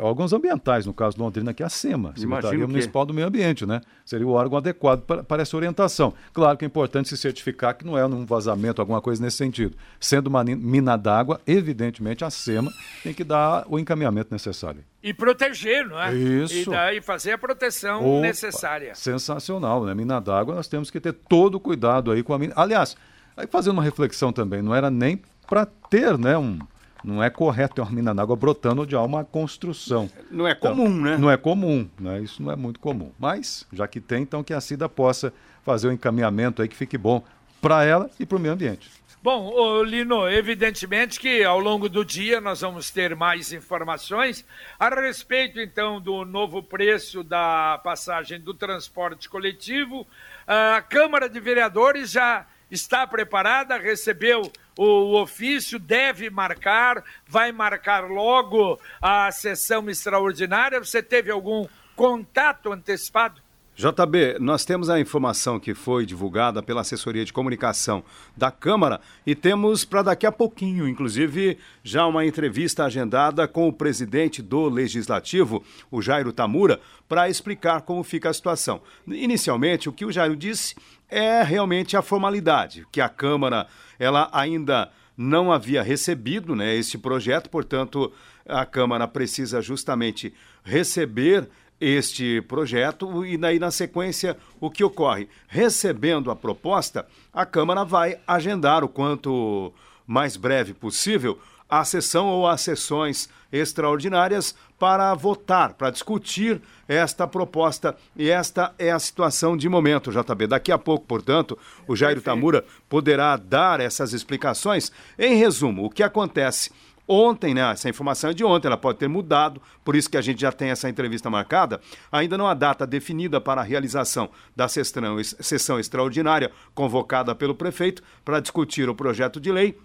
órgãos 0.00 0.32
ambientais, 0.32 0.86
no 0.86 0.94
caso 0.94 1.16
de 1.16 1.22
Londrina, 1.22 1.52
que 1.52 1.62
é 1.62 1.66
a 1.66 1.68
SEMA, 1.68 2.14
Secretaria 2.16 2.66
Municipal 2.66 3.04
do 3.04 3.12
Meio 3.12 3.26
Ambiente, 3.26 3.66
né? 3.66 3.80
Seria 4.04 4.26
o 4.26 4.30
órgão 4.30 4.56
adequado 4.56 5.02
para, 5.02 5.24
para, 5.24 5.42
essa 5.42 5.56
orientação. 5.56 6.14
Claro 6.32 6.56
que 6.56 6.64
é 6.64 6.68
importante 6.68 7.08
se 7.08 7.16
certificar 7.16 7.76
que 7.76 7.84
não 7.84 7.98
é 7.98 8.06
um 8.06 8.24
vazamento, 8.24 8.80
alguma 8.80 9.00
coisa 9.00 9.20
nesse 9.20 9.36
sentido. 9.36 9.76
Sendo 9.98 10.28
uma 10.28 10.44
mina 10.44 10.96
d'água, 10.96 11.40
evidentemente 11.46 12.24
a 12.24 12.30
SEMA 12.30 12.70
tem 13.02 13.12
que 13.12 13.24
dar 13.24 13.64
o 13.68 13.78
encaminhamento 13.78 14.28
necessário. 14.30 14.84
E 15.02 15.12
proteger, 15.12 15.86
não 15.86 16.00
é? 16.00 16.14
Isso. 16.14 16.54
E, 16.54 16.64
daí 16.64 17.00
fazer 17.00 17.32
a 17.32 17.38
proteção 17.38 18.18
Opa, 18.18 18.20
necessária. 18.20 18.94
Sensacional, 18.94 19.84
né? 19.84 19.94
Mina 19.94 20.20
d'água, 20.20 20.54
nós 20.54 20.68
temos 20.68 20.90
que 20.90 21.00
ter 21.00 21.12
todo 21.12 21.56
o 21.56 21.60
cuidado 21.60 22.12
aí 22.12 22.22
com 22.22 22.32
a 22.32 22.38
mina. 22.38 22.52
Aliás, 22.56 22.96
Aí 23.38 23.46
fazendo 23.46 23.74
uma 23.74 23.84
reflexão 23.84 24.32
também, 24.32 24.60
não 24.60 24.74
era 24.74 24.90
nem 24.90 25.22
para 25.46 25.64
ter, 25.64 26.18
né, 26.18 26.36
um, 26.36 26.58
não 27.04 27.22
é 27.22 27.30
correto 27.30 27.76
ter 27.76 27.80
uma 27.80 27.90
mina 27.90 28.14
d'água 28.14 28.36
brotando 28.36 28.86
de 28.86 28.96
uma 28.96 29.24
construção. 29.24 30.10
Não 30.30 30.46
é 30.46 30.52
então, 30.52 30.74
comum, 30.74 31.00
né? 31.00 31.16
Não 31.16 31.30
é 31.30 31.36
comum, 31.36 31.88
né? 31.98 32.20
Isso 32.20 32.42
não 32.42 32.50
é 32.50 32.56
muito 32.56 32.80
comum. 32.80 33.12
Mas, 33.18 33.66
já 33.72 33.86
que 33.86 34.00
tem, 34.00 34.22
então 34.22 34.42
que 34.42 34.52
a 34.52 34.60
CIDA 34.60 34.88
possa 34.88 35.32
fazer 35.64 35.88
o 35.88 35.90
um 35.90 35.94
encaminhamento 35.94 36.62
aí 36.62 36.68
que 36.68 36.76
fique 36.76 36.98
bom 36.98 37.22
para 37.60 37.84
ela 37.84 38.10
e 38.18 38.26
para 38.26 38.36
o 38.36 38.40
meio 38.40 38.54
ambiente. 38.54 38.90
Bom, 39.20 39.82
Lino, 39.82 40.28
evidentemente 40.28 41.18
que 41.18 41.42
ao 41.42 41.58
longo 41.58 41.88
do 41.88 42.04
dia 42.04 42.40
nós 42.40 42.60
vamos 42.60 42.88
ter 42.88 43.16
mais 43.16 43.52
informações 43.52 44.46
a 44.78 44.88
respeito, 44.88 45.60
então, 45.60 46.00
do 46.00 46.24
novo 46.24 46.62
preço 46.62 47.24
da 47.24 47.80
passagem 47.82 48.40
do 48.40 48.54
transporte 48.54 49.28
coletivo. 49.28 50.06
A 50.46 50.80
Câmara 50.80 51.28
de 51.28 51.40
Vereadores 51.40 52.12
já 52.12 52.46
está 52.70 53.06
preparada, 53.06 53.76
recebeu 53.76 54.52
o 54.78 55.20
ofício, 55.20 55.76
deve 55.76 56.30
marcar, 56.30 57.02
vai 57.26 57.50
marcar 57.50 58.08
logo 58.08 58.78
a 59.02 59.28
sessão 59.32 59.90
extraordinária. 59.90 60.78
Você 60.78 61.02
teve 61.02 61.32
algum 61.32 61.66
contato 61.96 62.72
antecipado? 62.72 63.42
JB, 63.74 64.38
nós 64.40 64.64
temos 64.64 64.90
a 64.90 64.98
informação 64.98 65.60
que 65.60 65.72
foi 65.72 66.04
divulgada 66.04 66.60
pela 66.60 66.80
assessoria 66.80 67.24
de 67.24 67.32
comunicação 67.32 68.02
da 68.36 68.50
Câmara 68.50 69.00
e 69.24 69.36
temos 69.36 69.84
para 69.84 70.02
daqui 70.02 70.26
a 70.26 70.32
pouquinho, 70.32 70.88
inclusive, 70.88 71.58
já 71.82 72.04
uma 72.04 72.26
entrevista 72.26 72.84
agendada 72.84 73.46
com 73.46 73.68
o 73.68 73.72
presidente 73.72 74.42
do 74.42 74.68
Legislativo, 74.68 75.62
o 75.92 76.02
Jairo 76.02 76.32
Tamura, 76.32 76.80
para 77.08 77.28
explicar 77.28 77.82
como 77.82 78.02
fica 78.02 78.28
a 78.28 78.34
situação. 78.34 78.82
Inicialmente, 79.06 79.88
o 79.88 79.92
que 79.92 80.04
o 80.04 80.10
Jairo 80.10 80.34
disse 80.34 80.74
é 81.08 81.42
realmente 81.42 81.96
a 81.96 82.02
formalidade, 82.02 82.86
que 82.92 83.00
a 83.00 83.08
Câmara 83.08 83.66
ela 83.98 84.28
ainda 84.32 84.90
não 85.16 85.50
havia 85.50 85.82
recebido 85.82 86.54
né, 86.54 86.74
este 86.74 86.96
projeto, 86.96 87.50
portanto, 87.50 88.12
a 88.46 88.64
Câmara 88.64 89.08
precisa 89.08 89.60
justamente 89.60 90.32
receber 90.62 91.48
este 91.80 92.40
projeto 92.42 93.24
e 93.24 93.36
daí 93.36 93.58
na 93.58 93.70
sequência 93.70 94.36
o 94.60 94.70
que 94.70 94.82
ocorre? 94.82 95.28
Recebendo 95.46 96.30
a 96.30 96.36
proposta, 96.36 97.06
a 97.32 97.46
Câmara 97.46 97.84
vai 97.84 98.18
agendar 98.26 98.82
o 98.82 98.88
quanto 98.88 99.72
mais 100.06 100.36
breve 100.36 100.72
possível 100.74 101.38
a 101.68 101.84
sessão 101.84 102.26
ou 102.26 102.46
as 102.46 102.60
sessões 102.60 103.28
extraordinárias 103.52 104.54
para 104.78 105.12
votar, 105.14 105.74
para 105.74 105.90
discutir 105.90 106.60
esta 106.86 107.26
proposta. 107.26 107.96
E 108.16 108.30
esta 108.30 108.74
é 108.78 108.90
a 108.90 108.98
situação 108.98 109.56
de 109.56 109.68
momento, 109.68 110.12
JB. 110.12 110.46
Daqui 110.46 110.70
a 110.70 110.78
pouco, 110.78 111.06
portanto, 111.06 111.58
o 111.86 111.96
Jairo 111.96 112.20
Tamura 112.20 112.64
poderá 112.88 113.36
dar 113.36 113.80
essas 113.80 114.12
explicações. 114.12 114.92
Em 115.18 115.36
resumo, 115.36 115.84
o 115.84 115.90
que 115.90 116.02
acontece? 116.02 116.70
Ontem, 117.10 117.54
né? 117.54 117.72
Essa 117.72 117.88
informação 117.88 118.28
é 118.28 118.34
de 118.34 118.44
ontem, 118.44 118.68
ela 118.68 118.76
pode 118.76 118.98
ter 118.98 119.08
mudado, 119.08 119.62
por 119.82 119.96
isso 119.96 120.10
que 120.10 120.18
a 120.18 120.20
gente 120.20 120.42
já 120.42 120.52
tem 120.52 120.68
essa 120.68 120.90
entrevista 120.90 121.30
marcada. 121.30 121.80
Ainda 122.12 122.36
não 122.36 122.46
há 122.46 122.52
data 122.52 122.86
definida 122.86 123.40
para 123.40 123.62
a 123.62 123.64
realização 123.64 124.28
da 124.54 124.68
sessão, 124.68 125.16
sessão 125.22 125.80
extraordinária 125.80 126.52
convocada 126.74 127.34
pelo 127.34 127.54
prefeito 127.54 128.02
para 128.22 128.40
discutir 128.40 128.90
o 128.90 128.94
projeto 128.94 129.40
de 129.40 129.50
lei. 129.50 129.78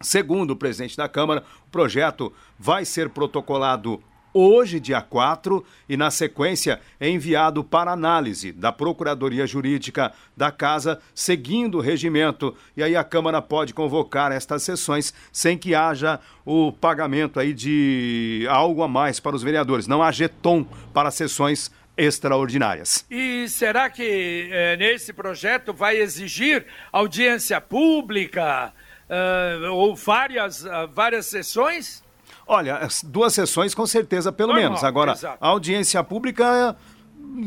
Segundo 0.00 0.52
o 0.52 0.56
presidente 0.56 0.96
da 0.96 1.08
Câmara, 1.08 1.42
o 1.66 1.70
projeto 1.70 2.32
vai 2.58 2.84
ser 2.84 3.08
protocolado 3.10 4.02
hoje, 4.32 4.78
dia 4.78 5.00
4, 5.00 5.64
e 5.88 5.96
na 5.96 6.10
sequência 6.10 6.80
é 7.00 7.08
enviado 7.08 7.64
para 7.64 7.90
análise 7.90 8.52
da 8.52 8.70
Procuradoria 8.70 9.46
Jurídica 9.46 10.12
da 10.36 10.50
Casa, 10.50 11.00
seguindo 11.14 11.78
o 11.78 11.80
regimento. 11.80 12.54
E 12.76 12.82
aí 12.82 12.94
a 12.94 13.02
Câmara 13.02 13.42
pode 13.42 13.74
convocar 13.74 14.30
estas 14.30 14.62
sessões 14.62 15.12
sem 15.32 15.58
que 15.58 15.74
haja 15.74 16.20
o 16.44 16.70
pagamento 16.72 17.40
aí 17.40 17.52
de 17.52 18.46
algo 18.48 18.82
a 18.82 18.88
mais 18.88 19.18
para 19.18 19.34
os 19.34 19.42
vereadores. 19.42 19.88
Não 19.88 20.02
há 20.02 20.12
jeton 20.12 20.64
para 20.94 21.10
sessões 21.10 21.70
extraordinárias. 21.96 23.04
E 23.10 23.48
será 23.48 23.90
que 23.90 24.48
é, 24.52 24.76
nesse 24.76 25.12
projeto 25.12 25.72
vai 25.72 25.96
exigir 25.96 26.64
audiência 26.92 27.60
pública 27.60 28.72
uh, 29.08 29.72
ou 29.72 29.94
várias, 29.96 30.64
uh, 30.64 30.88
várias 30.92 31.26
sessões? 31.26 32.02
Olha, 32.46 32.88
duas 33.04 33.34
sessões 33.34 33.74
com 33.74 33.86
certeza, 33.86 34.32
pelo 34.32 34.52
Normal, 34.52 34.70
menos. 34.70 34.84
Agora, 34.84 35.12
exato. 35.12 35.36
a 35.40 35.48
audiência 35.48 36.02
pública, 36.02 36.76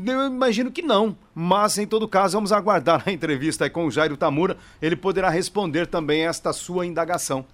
eu 0.06 0.28
imagino 0.28 0.72
que 0.72 0.82
não. 0.82 1.18
Mas, 1.34 1.78
em 1.78 1.88
todo 1.88 2.08
caso, 2.08 2.38
vamos 2.38 2.52
aguardar 2.52 3.04
a 3.06 3.12
entrevista 3.12 3.70
com 3.70 3.86
o 3.86 3.92
Jairo 3.92 4.16
Tamura. 4.16 4.58
Ele 4.82 4.96
poderá 4.96 5.30
responder 5.30 5.88
também 5.88 6.28
esta 6.28 6.54
sua 6.54 6.86
indagação. 6.86 7.46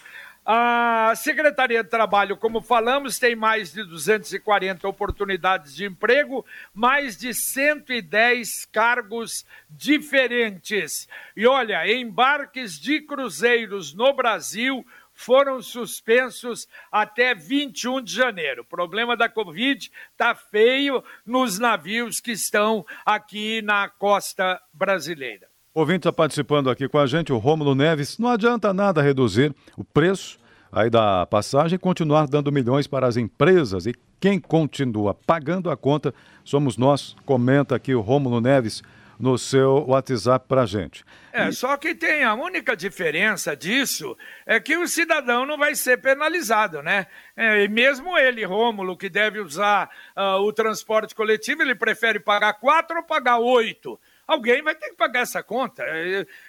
A 0.44 1.14
Secretaria 1.16 1.84
de 1.84 1.90
Trabalho, 1.90 2.36
como 2.36 2.62
falamos, 2.62 3.20
tem 3.20 3.36
mais 3.36 3.72
de 3.72 3.84
240 3.84 4.88
oportunidades 4.88 5.76
de 5.76 5.86
emprego, 5.86 6.44
mais 6.74 7.16
de 7.16 7.32
110 7.32 8.66
cargos 8.66 9.46
diferentes. 9.70 11.08
E 11.38 11.46
olha, 11.46 11.88
embarques 11.88 12.80
de 12.80 13.02
cruzeiros 13.02 13.94
no 13.94 14.14
Brasil 14.14 14.84
foram 15.14 15.62
suspensos 15.62 16.68
até 16.92 17.36
21 17.36 18.02
de 18.02 18.16
janeiro. 18.16 18.64
O 18.64 18.66
problema 18.66 19.16
da 19.16 19.30
Covid 19.30 19.92
está 20.12 20.34
feio 20.34 21.04
nos 21.24 21.60
navios 21.60 22.20
que 22.20 22.32
estão 22.32 22.84
aqui 23.06 23.62
na 23.62 23.88
costa 23.90 24.60
brasileira. 24.74 25.51
Ouvinte 25.74 26.00
está 26.00 26.12
participando 26.12 26.70
aqui 26.70 26.90
com 26.90 27.00
a 27.00 27.08
gente, 27.08 27.32
o 27.32 27.38
Rômulo 27.38 27.74
Neves. 27.74 28.18
Não 28.18 28.28
adianta 28.28 28.74
nada 28.74 29.02
reduzir 29.02 29.56
o 29.78 29.86
preço 29.86 30.38
aí 30.70 30.90
da 30.90 31.26
passagem 31.26 31.78
e 31.78 31.80
continuar 31.80 32.28
dando 32.28 32.52
milhões 32.52 32.88
para 32.88 33.08
as 33.08 33.16
empresas. 33.16 33.86
E 33.86 33.96
quem 34.20 34.38
continua 34.38 35.14
pagando 35.14 35.72
a 35.72 35.78
conta 35.78 36.14
somos 36.44 36.76
nós. 36.76 37.16
Comenta 37.26 37.74
aqui 37.74 37.96
o 37.96 38.02
Rômulo 38.02 38.42
Neves 38.42 38.84
no 39.18 39.38
seu 39.38 39.86
WhatsApp 39.88 40.46
para 40.46 40.64
a 40.64 40.66
gente. 40.66 41.06
É, 41.32 41.48
e... 41.48 41.54
só 41.54 41.78
que 41.78 41.96
tem 41.96 42.26
a 42.26 42.34
única 42.34 42.76
diferença 42.76 43.56
disso 43.56 44.18
é 44.46 44.60
que 44.60 44.76
o 44.76 44.90
cidadão 44.90 45.46
não 45.46 45.58
vai 45.58 45.74
ser 45.76 46.02
penalizado, 46.02 46.84
né? 46.84 47.08
É, 47.38 47.64
e 47.64 47.70
mesmo 47.70 48.18
ele, 48.18 48.44
Rômulo, 48.44 48.98
que 48.98 49.10
deve 49.10 49.40
usar 49.40 49.90
uh, 50.18 50.42
o 50.42 50.52
transporte 50.52 51.16
coletivo, 51.16 51.62
ele 51.62 51.76
prefere 51.76 52.20
pagar 52.20 52.56
quatro 52.56 52.98
ou 52.98 53.04
pagar 53.04 53.38
oito 53.38 53.98
alguém 54.32 54.62
vai 54.62 54.76
ter 54.76 54.89
que 54.89 54.96
pagar 54.96 55.22
essa 55.22 55.44
conta. 55.44 55.84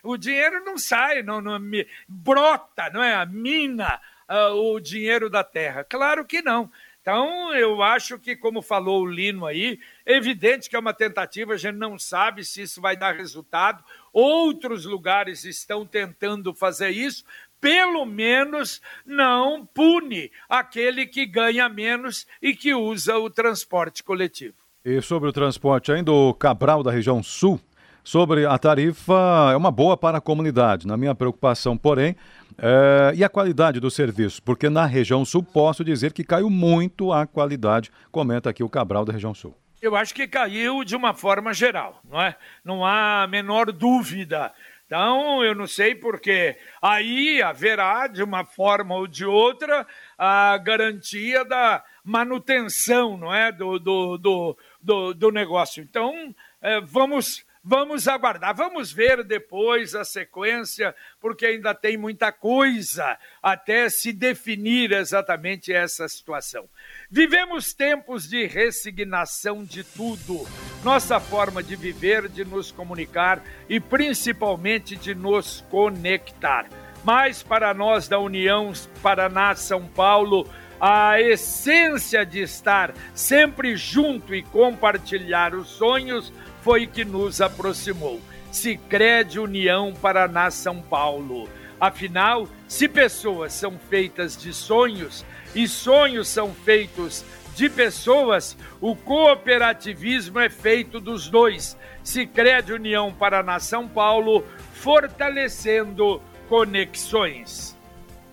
O 0.02 0.16
dinheiro 0.16 0.64
não 0.64 0.78
sai, 0.78 1.22
não, 1.22 1.40
não 1.40 1.60
brota, 2.08 2.90
não 2.90 3.02
é? 3.02 3.14
A 3.14 3.26
mina 3.26 4.00
uh, 4.28 4.54
o 4.54 4.80
dinheiro 4.80 5.28
da 5.28 5.44
terra. 5.44 5.84
Claro 5.84 6.24
que 6.24 6.40
não. 6.42 6.70
Então, 7.00 7.52
eu 7.52 7.82
acho 7.82 8.16
que, 8.16 8.36
como 8.36 8.62
falou 8.62 9.02
o 9.02 9.10
Lino 9.10 9.44
aí, 9.44 9.80
é 10.06 10.16
evidente 10.16 10.70
que 10.70 10.76
é 10.76 10.78
uma 10.78 10.94
tentativa, 10.94 11.54
a 11.54 11.56
gente 11.56 11.74
não 11.74 11.98
sabe 11.98 12.44
se 12.44 12.62
isso 12.62 12.80
vai 12.80 12.96
dar 12.96 13.16
resultado. 13.16 13.82
Outros 14.12 14.84
lugares 14.84 15.44
estão 15.44 15.84
tentando 15.84 16.54
fazer 16.54 16.90
isso, 16.90 17.24
pelo 17.60 18.06
menos 18.06 18.80
não 19.04 19.66
pune 19.66 20.30
aquele 20.48 21.04
que 21.04 21.26
ganha 21.26 21.68
menos 21.68 22.24
e 22.40 22.54
que 22.54 22.72
usa 22.72 23.18
o 23.18 23.28
transporte 23.28 24.04
coletivo. 24.04 24.54
E 24.84 25.00
sobre 25.00 25.28
o 25.28 25.32
transporte 25.32 25.90
ainda, 25.90 26.12
o 26.12 26.32
Cabral 26.32 26.84
da 26.84 26.90
região 26.92 27.20
sul, 27.20 27.60
sobre 28.04 28.46
a 28.46 28.58
tarifa, 28.58 29.50
é 29.52 29.56
uma 29.56 29.70
boa 29.70 29.96
para 29.96 30.18
a 30.18 30.20
comunidade. 30.20 30.86
Na 30.86 30.96
minha 30.96 31.14
preocupação, 31.14 31.76
porém, 31.76 32.16
é, 32.58 33.12
e 33.14 33.24
a 33.24 33.28
qualidade 33.28 33.80
do 33.80 33.90
serviço? 33.90 34.42
Porque 34.42 34.68
na 34.68 34.86
região 34.86 35.24
sul 35.24 35.42
posso 35.42 35.84
dizer 35.84 36.12
que 36.12 36.24
caiu 36.24 36.50
muito 36.50 37.12
a 37.12 37.26
qualidade, 37.26 37.90
comenta 38.10 38.50
aqui 38.50 38.62
o 38.62 38.68
Cabral 38.68 39.04
da 39.04 39.12
região 39.12 39.34
sul. 39.34 39.56
Eu 39.80 39.96
acho 39.96 40.14
que 40.14 40.28
caiu 40.28 40.84
de 40.84 40.94
uma 40.94 41.12
forma 41.12 41.52
geral, 41.52 42.00
não 42.08 42.20
é? 42.20 42.36
Não 42.64 42.84
há 42.84 43.24
a 43.24 43.26
menor 43.26 43.72
dúvida. 43.72 44.52
Então, 44.86 45.42
eu 45.42 45.54
não 45.54 45.66
sei 45.66 45.94
porque 45.94 46.54
aí 46.80 47.42
haverá, 47.42 48.06
de 48.06 48.22
uma 48.22 48.44
forma 48.44 48.94
ou 48.94 49.06
de 49.06 49.24
outra, 49.24 49.86
a 50.18 50.56
garantia 50.58 51.44
da 51.44 51.82
manutenção, 52.04 53.16
não 53.16 53.34
é, 53.34 53.50
do, 53.50 53.78
do, 53.78 54.18
do, 54.18 54.58
do, 54.80 55.14
do 55.14 55.30
negócio. 55.30 55.82
Então, 55.82 56.34
é, 56.60 56.80
vamos 56.80 57.44
Vamos 57.64 58.08
aguardar, 58.08 58.56
vamos 58.56 58.90
ver 58.90 59.22
depois 59.22 59.94
a 59.94 60.04
sequência, 60.04 60.92
porque 61.20 61.46
ainda 61.46 61.72
tem 61.72 61.96
muita 61.96 62.32
coisa 62.32 63.16
até 63.40 63.88
se 63.88 64.12
definir 64.12 64.90
exatamente 64.90 65.72
essa 65.72 66.08
situação. 66.08 66.68
Vivemos 67.08 67.72
tempos 67.72 68.28
de 68.28 68.46
resignação 68.46 69.62
de 69.62 69.84
tudo, 69.84 70.44
nossa 70.82 71.20
forma 71.20 71.62
de 71.62 71.76
viver, 71.76 72.28
de 72.28 72.44
nos 72.44 72.72
comunicar 72.72 73.40
e 73.68 73.78
principalmente 73.78 74.96
de 74.96 75.14
nos 75.14 75.64
conectar. 75.70 76.66
Mas 77.04 77.44
para 77.44 77.72
nós 77.72 78.08
da 78.08 78.18
União 78.18 78.72
Paraná 79.00 79.54
São 79.54 79.86
Paulo, 79.86 80.50
a 80.80 81.20
essência 81.20 82.26
de 82.26 82.40
estar 82.40 82.92
sempre 83.14 83.76
junto 83.76 84.34
e 84.34 84.42
compartilhar 84.42 85.54
os 85.54 85.68
sonhos 85.68 86.32
foi 86.62 86.86
que 86.86 87.04
nos 87.04 87.40
aproximou. 87.40 88.20
Sicredi 88.50 89.38
União 89.38 89.92
Paraná 89.92 90.50
São 90.50 90.80
Paulo. 90.80 91.48
Afinal, 91.80 92.48
se 92.68 92.88
pessoas 92.88 93.52
são 93.52 93.78
feitas 93.90 94.36
de 94.36 94.52
sonhos 94.52 95.24
e 95.54 95.66
sonhos 95.66 96.28
são 96.28 96.54
feitos 96.54 97.24
de 97.56 97.68
pessoas, 97.68 98.56
o 98.80 98.96
cooperativismo 98.96 100.38
é 100.38 100.48
feito 100.48 101.00
dos 101.00 101.28
dois. 101.28 101.76
Sicredi 102.02 102.72
União 102.72 103.12
Paraná 103.12 103.58
São 103.58 103.86
Paulo, 103.88 104.44
fortalecendo 104.72 106.20
conexões. 106.48 107.76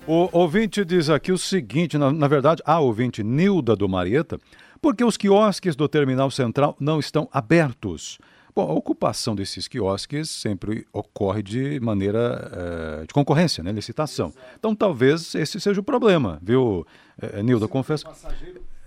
O 0.07 0.29
ouvinte 0.31 0.83
diz 0.85 1.09
aqui 1.09 1.31
o 1.31 1.37
seguinte, 1.37 1.97
na, 1.97 2.11
na 2.11 2.27
verdade, 2.27 2.61
a 2.65 2.79
ouvinte 2.79 3.23
Nilda 3.23 3.75
do 3.75 3.87
Marieta, 3.87 4.39
porque 4.81 5.03
os 5.03 5.17
quiosques 5.17 5.75
do 5.75 5.87
terminal 5.87 6.29
central 6.31 6.75
não 6.79 6.99
estão 6.99 7.27
abertos. 7.31 8.17
Bom, 8.55 8.69
a 8.69 8.73
ocupação 8.73 9.35
desses 9.35 9.67
quiosques 9.67 10.29
sempre 10.29 10.85
ocorre 10.91 11.43
de 11.43 11.79
maneira 11.79 12.99
é, 13.01 13.05
de 13.05 13.13
concorrência, 13.13 13.63
né, 13.63 13.71
licitação. 13.71 14.33
Então 14.57 14.75
talvez 14.75 15.33
esse 15.35 15.59
seja 15.59 15.79
o 15.79 15.83
problema, 15.83 16.39
viu, 16.41 16.85
é, 17.21 17.41
Nilda? 17.43 17.67
Confesso. 17.67 18.05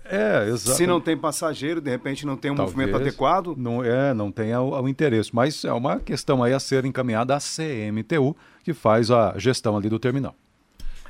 É, 0.05 0.49
exato. 0.49 0.77
Se 0.77 0.85
não 0.85 0.99
tem 0.99 1.17
passageiro, 1.17 1.79
de 1.79 1.89
repente 1.89 2.25
não 2.25 2.35
tem 2.35 2.51
um 2.51 2.55
Talvez 2.55 2.75
movimento 2.75 3.01
adequado. 3.01 3.55
Não, 3.57 3.83
é, 3.83 4.13
não 4.13 4.31
tenha 4.31 4.61
o, 4.61 4.81
o, 4.81 4.89
interesse. 4.89 5.33
Mas 5.33 5.63
é 5.63 5.71
uma 5.71 5.99
questão 5.99 6.43
aí 6.43 6.53
a 6.53 6.59
ser 6.59 6.85
encaminhada 6.85 7.35
à 7.35 7.39
CMTU, 7.39 8.35
que 8.63 8.73
faz 8.73 9.09
a 9.09 9.33
gestão 9.37 9.77
ali 9.77 9.89
do 9.89 9.97
terminal. 9.97 10.35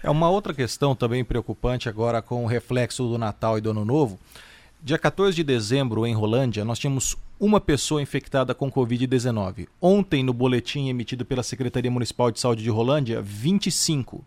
É 0.03 0.09
uma 0.09 0.29
outra 0.29 0.53
questão 0.53 0.95
também 0.95 1.23
preocupante 1.23 1.89
agora 1.89 2.21
com 2.21 2.43
o 2.43 2.47
reflexo 2.47 3.07
do 3.07 3.17
Natal 3.17 3.57
e 3.57 3.61
do 3.61 3.71
Ano 3.71 3.83
Novo. 3.83 4.19
Dia 4.85 4.97
14 4.97 5.33
de 5.33 5.45
dezembro, 5.45 6.05
em 6.05 6.13
Rolândia, 6.13 6.65
nós 6.65 6.77
tínhamos 6.77 7.15
uma 7.39 7.61
pessoa 7.61 8.01
infectada 8.01 8.53
com 8.53 8.69
Covid-19. 8.69 9.69
Ontem, 9.81 10.21
no 10.21 10.33
boletim 10.33 10.89
emitido 10.89 11.23
pela 11.23 11.41
Secretaria 11.41 11.89
Municipal 11.89 12.29
de 12.29 12.41
Saúde 12.41 12.63
de 12.63 12.69
Rolândia, 12.69 13.21
25. 13.21 14.25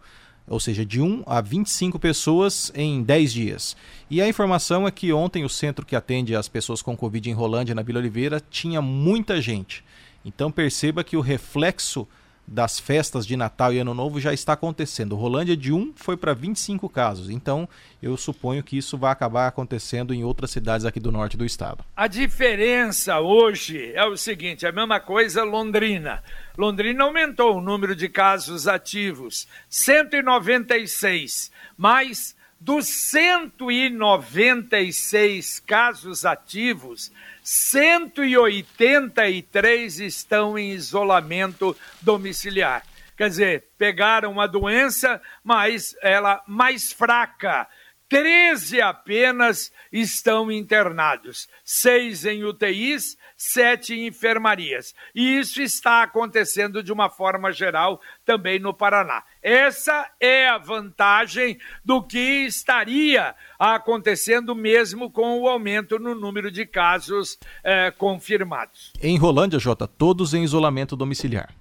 Ou 0.49 0.59
seja, 0.59 0.83
de 0.83 0.99
1 0.99 1.25
a 1.27 1.43
25 1.43 1.99
pessoas 1.99 2.73
em 2.75 3.03
10 3.03 3.33
dias. 3.35 3.77
E 4.09 4.23
a 4.23 4.27
informação 4.27 4.87
é 4.87 4.91
que 4.91 5.13
ontem 5.13 5.45
o 5.45 5.49
centro 5.51 5.85
que 5.85 5.95
atende 5.95 6.35
as 6.35 6.49
pessoas 6.49 6.81
com 6.81 6.97
Covid 6.97 7.29
em 7.29 7.35
Rolândia, 7.35 7.75
na 7.75 7.83
Vila 7.83 7.99
Oliveira, 7.99 8.41
tinha 8.41 8.81
muita 8.81 9.43
gente. 9.43 9.85
Então 10.25 10.51
perceba 10.51 11.05
que 11.05 11.19
o 11.19 11.21
reflexo 11.21 12.09
das 12.47 12.79
festas 12.79 13.27
de 13.27 13.37
Natal 13.37 13.73
e 13.73 13.79
Ano 13.79 13.93
Novo 13.93 14.21
já 14.21 14.33
está 14.33 14.53
acontecendo. 14.53 15.17
Rolândia 15.17 15.57
de 15.57 15.73
1 15.73 15.95
foi 15.97 16.17
para 16.17 16.33
25 16.33 16.89
casos. 16.89 17.29
Então, 17.29 17.69
eu 18.01 18.17
suponho 18.17 18.63
que 18.63 18.79
isso 18.79 18.97
vai 18.97 19.11
acabar 19.11 19.49
acontecendo 19.49 20.15
em 20.15 20.23
outras 20.23 20.53
cidades 20.53 20.87
aqui 20.87 21.01
do 21.01 21.11
norte 21.11 21.37
do 21.37 21.45
estado. 21.45 21.85
A 21.97 22.07
diferença 22.07 23.19
hoje 23.19 23.91
é 23.95 24.05
o 24.05 24.17
seguinte: 24.17 24.65
a 24.67 24.73
mesma 24.73 25.01
coisa 25.01 25.43
Londrina. 25.43 26.23
Londrina 26.57 27.03
aumentou 27.05 27.57
o 27.57 27.61
número 27.61 27.97
de 27.97 28.09
casos 28.09 28.69
ativos, 28.69 29.49
196, 29.69 31.51
mas 31.77 32.37
dos 32.59 32.87
196 32.87 35.61
casos 35.61 36.25
ativos, 36.25 37.13
183 37.47 40.01
estão 40.01 40.59
em 40.59 40.73
isolamento 40.73 41.77
domiciliar. 42.03 42.83
Quer 43.17 43.29
dizer, 43.29 43.69
pegaram 43.79 44.33
uma 44.33 44.49
doença, 44.49 45.23
mas 45.45 45.95
ela 46.03 46.43
mais 46.45 46.93
fraca. 46.93 47.69
13 48.09 48.81
apenas 48.81 49.73
estão 49.93 50.51
internados, 50.51 51.49
seis 51.65 52.25
em 52.25 52.45
UTIs, 52.45 53.17
sete 53.37 53.95
em 53.95 54.07
enfermarias. 54.07 54.95
E 55.15 55.39
isso 55.39 55.61
está 55.61 56.03
acontecendo 56.03 56.83
de 56.83 56.93
uma 56.93 57.11
forma 57.11 57.51
geral 57.51 58.01
também 58.25 58.61
no 58.61 58.73
Paraná. 58.73 59.25
Essa 59.43 60.09
é 60.21 60.49
a 60.49 60.57
vantagem 60.57 61.59
do 61.85 62.03
que 62.03 62.47
estaria 62.47 63.35
acontecendo 63.59 64.55
mesmo 64.55 65.11
com 65.11 65.41
o 65.41 65.49
aumento 65.49 65.99
no 65.99 66.15
número 66.15 66.51
de 66.51 66.65
casos 66.65 67.39
eh, 67.65 67.91
confirmados. 67.91 68.93
Em 69.03 69.17
Rolândia, 69.19 69.59
Jota, 69.59 69.87
todos 69.87 70.33
em 70.33 70.45
isolamento 70.45 70.95
domiciliar. 70.95 71.53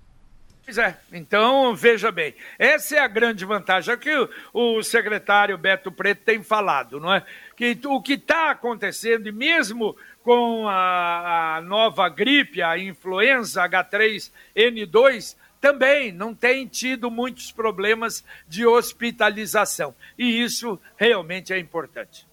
Pois 0.66 0.80
é, 0.80 0.98
então 1.14 1.76
veja 1.76 2.12
bem, 2.12 2.34
essa 2.58 2.96
é 2.96 3.00
a 3.00 3.08
grande 3.08 3.46
vantagem, 3.46 3.94
é 3.94 3.98
que 3.98 4.10
o, 4.52 4.78
o 4.78 4.84
secretário 4.84 5.56
Beto 5.60 5.92
Preto 5.92 6.24
tem 6.26 6.42
falado, 6.42 7.00
não 7.00 7.14
é? 7.14 7.24
Que 7.56 7.78
o 7.86 8.02
que 8.02 8.14
está 8.14 8.50
acontecendo, 8.50 9.30
e 9.30 9.32
mesmo 9.32 9.96
com 10.24 10.68
a, 10.68 11.58
a 11.58 11.62
nova 11.62 12.10
gripe, 12.10 12.64
a 12.64 12.80
influenza 12.80 13.64
H3N2, 13.70 15.36
também 15.62 16.12
não 16.12 16.34
tem 16.34 16.66
tido 16.66 17.12
muitos 17.12 17.52
problemas 17.52 18.26
de 18.48 18.66
hospitalização. 18.66 19.94
E 20.18 20.42
isso 20.44 20.80
realmente 20.98 21.54
é 21.54 21.60
importante. 21.60 22.28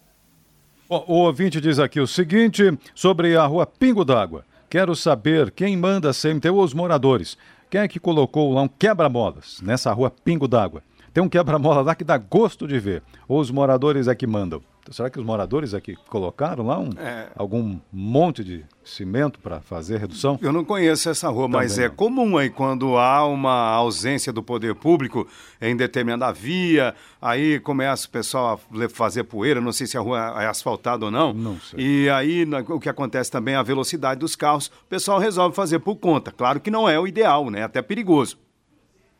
Bom, 0.89 1.05
o 1.07 1.13
ouvinte 1.19 1.61
diz 1.61 1.77
aqui 1.77 1.99
o 1.99 2.07
seguinte 2.07 2.77
sobre 2.95 3.35
a 3.35 3.45
rua 3.45 3.65
Pingo 3.65 4.03
d'Água. 4.03 4.43
Quero 4.69 4.95
saber 4.95 5.51
quem 5.51 5.77
manda 5.77 6.09
a 6.09 6.13
CMTU 6.13 6.59
os 6.59 6.73
moradores. 6.73 7.37
Quem 7.73 7.81
é 7.81 7.87
que 7.87 7.99
colocou 7.99 8.53
lá 8.53 8.61
um 8.61 8.67
quebra-molas 8.67 9.59
nessa 9.63 9.91
rua 9.91 10.11
Pingo 10.11 10.47
d'Água? 10.47 10.83
Tem 11.11 11.23
um 11.23 11.27
quebra-mola 11.27 11.81
lá 11.81 11.95
que 11.95 12.03
dá 12.03 12.19
gosto 12.19 12.67
de 12.67 12.77
ver. 12.77 13.01
Ou 13.27 13.39
os 13.39 13.49
moradores 13.49 14.07
é 14.07 14.13
que 14.13 14.27
mandam? 14.27 14.61
Será 14.91 15.09
que 15.09 15.17
os 15.17 15.25
moradores 15.25 15.73
é 15.73 15.79
que 15.79 15.95
colocaram 15.95 16.65
lá 16.67 16.77
um, 16.77 16.89
é. 16.97 17.29
algum 17.35 17.79
monte 17.91 18.43
de 18.43 18.65
cimento 18.83 19.39
para 19.39 19.61
fazer 19.61 19.97
redução? 19.97 20.37
Eu 20.41 20.51
não 20.51 20.65
conheço 20.65 21.09
essa 21.09 21.29
rua, 21.29 21.43
Também 21.43 21.61
mas 21.61 21.79
é 21.79 21.87
não. 21.87 21.95
comum 21.95 22.37
aí 22.37 22.49
quando 22.49 22.97
há 22.97 23.25
uma 23.25 23.69
ausência 23.71 24.33
do 24.33 24.43
poder 24.43 24.75
público 24.75 25.25
em 25.61 25.75
determinada 25.75 26.31
via, 26.33 26.93
aí 27.21 27.59
começa 27.61 28.07
o 28.07 28.09
pessoal 28.09 28.59
a 28.71 28.89
fazer 28.89 29.23
poeira, 29.23 29.61
não 29.61 29.71
sei 29.71 29.87
se 29.87 29.97
a 29.97 30.01
rua 30.01 30.41
é 30.41 30.47
asfaltada 30.47 31.05
ou 31.05 31.11
não. 31.11 31.33
Não 31.33 31.59
sei. 31.61 31.79
E 31.79 32.09
aí 32.09 32.45
o 32.67 32.79
que 32.79 32.89
acontece 32.89 33.31
também 33.31 33.53
é 33.53 33.57
a 33.57 33.63
velocidade 33.63 34.19
dos 34.19 34.35
carros, 34.35 34.67
o 34.67 34.87
pessoal 34.89 35.17
resolve 35.17 35.55
fazer 35.55 35.79
por 35.79 35.95
conta. 35.95 36.29
Claro 36.31 36.59
que 36.59 36.69
não 36.69 36.89
é 36.89 36.99
o 36.99 37.07
ideal, 37.07 37.49
né? 37.49 37.63
Até 37.63 37.81
perigoso. 37.81 38.37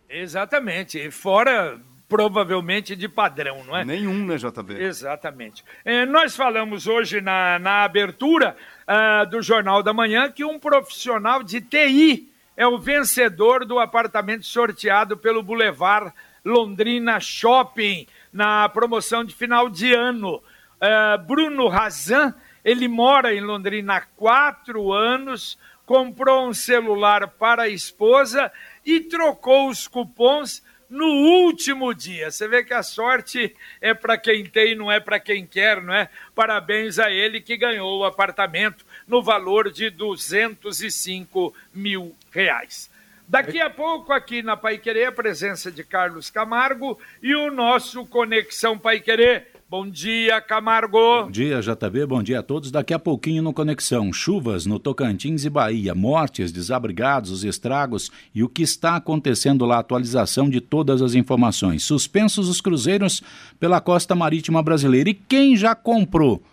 Exatamente. 0.09 1.09
Fora 1.09 1.79
provavelmente 2.13 2.95
de 2.95 3.09
padrão, 3.09 3.63
não 3.63 3.75
é? 3.75 3.83
Nenhum, 3.83 4.23
né, 4.23 4.37
JB? 4.37 4.79
Exatamente. 4.79 5.65
É, 5.83 6.05
nós 6.05 6.35
falamos 6.35 6.85
hoje 6.85 7.19
na, 7.19 7.57
na 7.57 7.83
abertura 7.83 8.55
uh, 8.83 9.27
do 9.31 9.41
Jornal 9.41 9.81
da 9.81 9.91
Manhã 9.93 10.29
que 10.29 10.45
um 10.45 10.59
profissional 10.59 11.41
de 11.41 11.59
TI 11.59 12.31
é 12.55 12.67
o 12.67 12.77
vencedor 12.77 13.65
do 13.65 13.79
apartamento 13.79 14.45
sorteado 14.45 15.17
pelo 15.17 15.41
Boulevard 15.41 16.13
Londrina 16.45 17.19
Shopping 17.19 18.05
na 18.31 18.69
promoção 18.69 19.23
de 19.23 19.33
final 19.33 19.67
de 19.67 19.91
ano. 19.91 20.35
Uh, 20.35 21.17
Bruno 21.25 21.67
Razan, 21.67 22.35
ele 22.63 22.87
mora 22.87 23.33
em 23.33 23.41
Londrina 23.41 23.95
há 23.95 24.01
quatro 24.01 24.93
anos, 24.93 25.57
comprou 25.83 26.47
um 26.47 26.53
celular 26.53 27.27
para 27.27 27.63
a 27.63 27.69
esposa 27.69 28.51
e 28.85 28.99
trocou 28.99 29.67
os 29.67 29.87
cupons 29.87 30.61
no 30.93 31.07
último 31.07 31.91
dia. 31.91 32.29
Você 32.29 32.47
vê 32.47 32.63
que 32.63 32.73
a 32.73 32.83
sorte 32.83 33.55
é 33.81 33.95
para 33.95 34.15
quem 34.15 34.45
tem, 34.45 34.75
não 34.75 34.91
é 34.91 34.99
para 34.99 35.19
quem 35.19 35.43
quer, 35.43 35.81
não 35.81 35.91
é? 35.91 36.07
Parabéns 36.35 36.99
a 36.99 37.09
ele 37.09 37.41
que 37.41 37.57
ganhou 37.57 37.99
o 37.99 38.05
apartamento 38.05 38.85
no 39.07 39.21
valor 39.23 39.71
de 39.71 39.89
205 39.89 41.51
mil 41.73 42.15
reais. 42.31 42.91
Daqui 43.27 43.59
a 43.59 43.71
pouco, 43.71 44.13
aqui 44.13 44.43
na 44.43 44.55
Pai 44.55 44.77
Querer, 44.77 45.07
a 45.07 45.11
presença 45.11 45.71
de 45.71 45.83
Carlos 45.83 46.29
Camargo 46.29 46.99
e 47.23 47.33
o 47.33 47.49
nosso 47.49 48.05
Conexão 48.05 48.77
Pai 48.77 48.99
Querer. 48.99 49.47
Bom 49.73 49.89
dia, 49.89 50.39
Camargo. 50.39 51.23
Bom 51.23 51.31
dia, 51.31 51.59
JB. 51.59 52.05
Bom 52.05 52.21
dia 52.21 52.41
a 52.41 52.43
todos. 52.43 52.69
Daqui 52.69 52.93
a 52.93 52.99
pouquinho 52.99 53.41
no 53.41 53.51
Conexão. 53.51 54.13
Chuvas 54.13 54.67
no 54.67 54.77
Tocantins 54.77 55.45
e 55.45 55.49
Bahia, 55.49 55.95
mortes, 55.95 56.51
desabrigados, 56.51 57.31
os 57.31 57.43
estragos 57.43 58.11
e 58.35 58.43
o 58.43 58.47
que 58.47 58.61
está 58.61 58.97
acontecendo 58.97 59.65
lá. 59.65 59.79
Atualização 59.79 60.47
de 60.47 60.61
todas 60.61 61.01
as 61.01 61.15
informações. 61.15 61.81
Suspensos 61.83 62.49
os 62.49 62.61
cruzeiros 62.61 63.23
pela 63.59 63.81
costa 63.81 64.13
marítima 64.13 64.61
brasileira. 64.61 65.09
E 65.09 65.15
quem 65.15 65.57
já 65.57 65.73
comprou? 65.73 66.43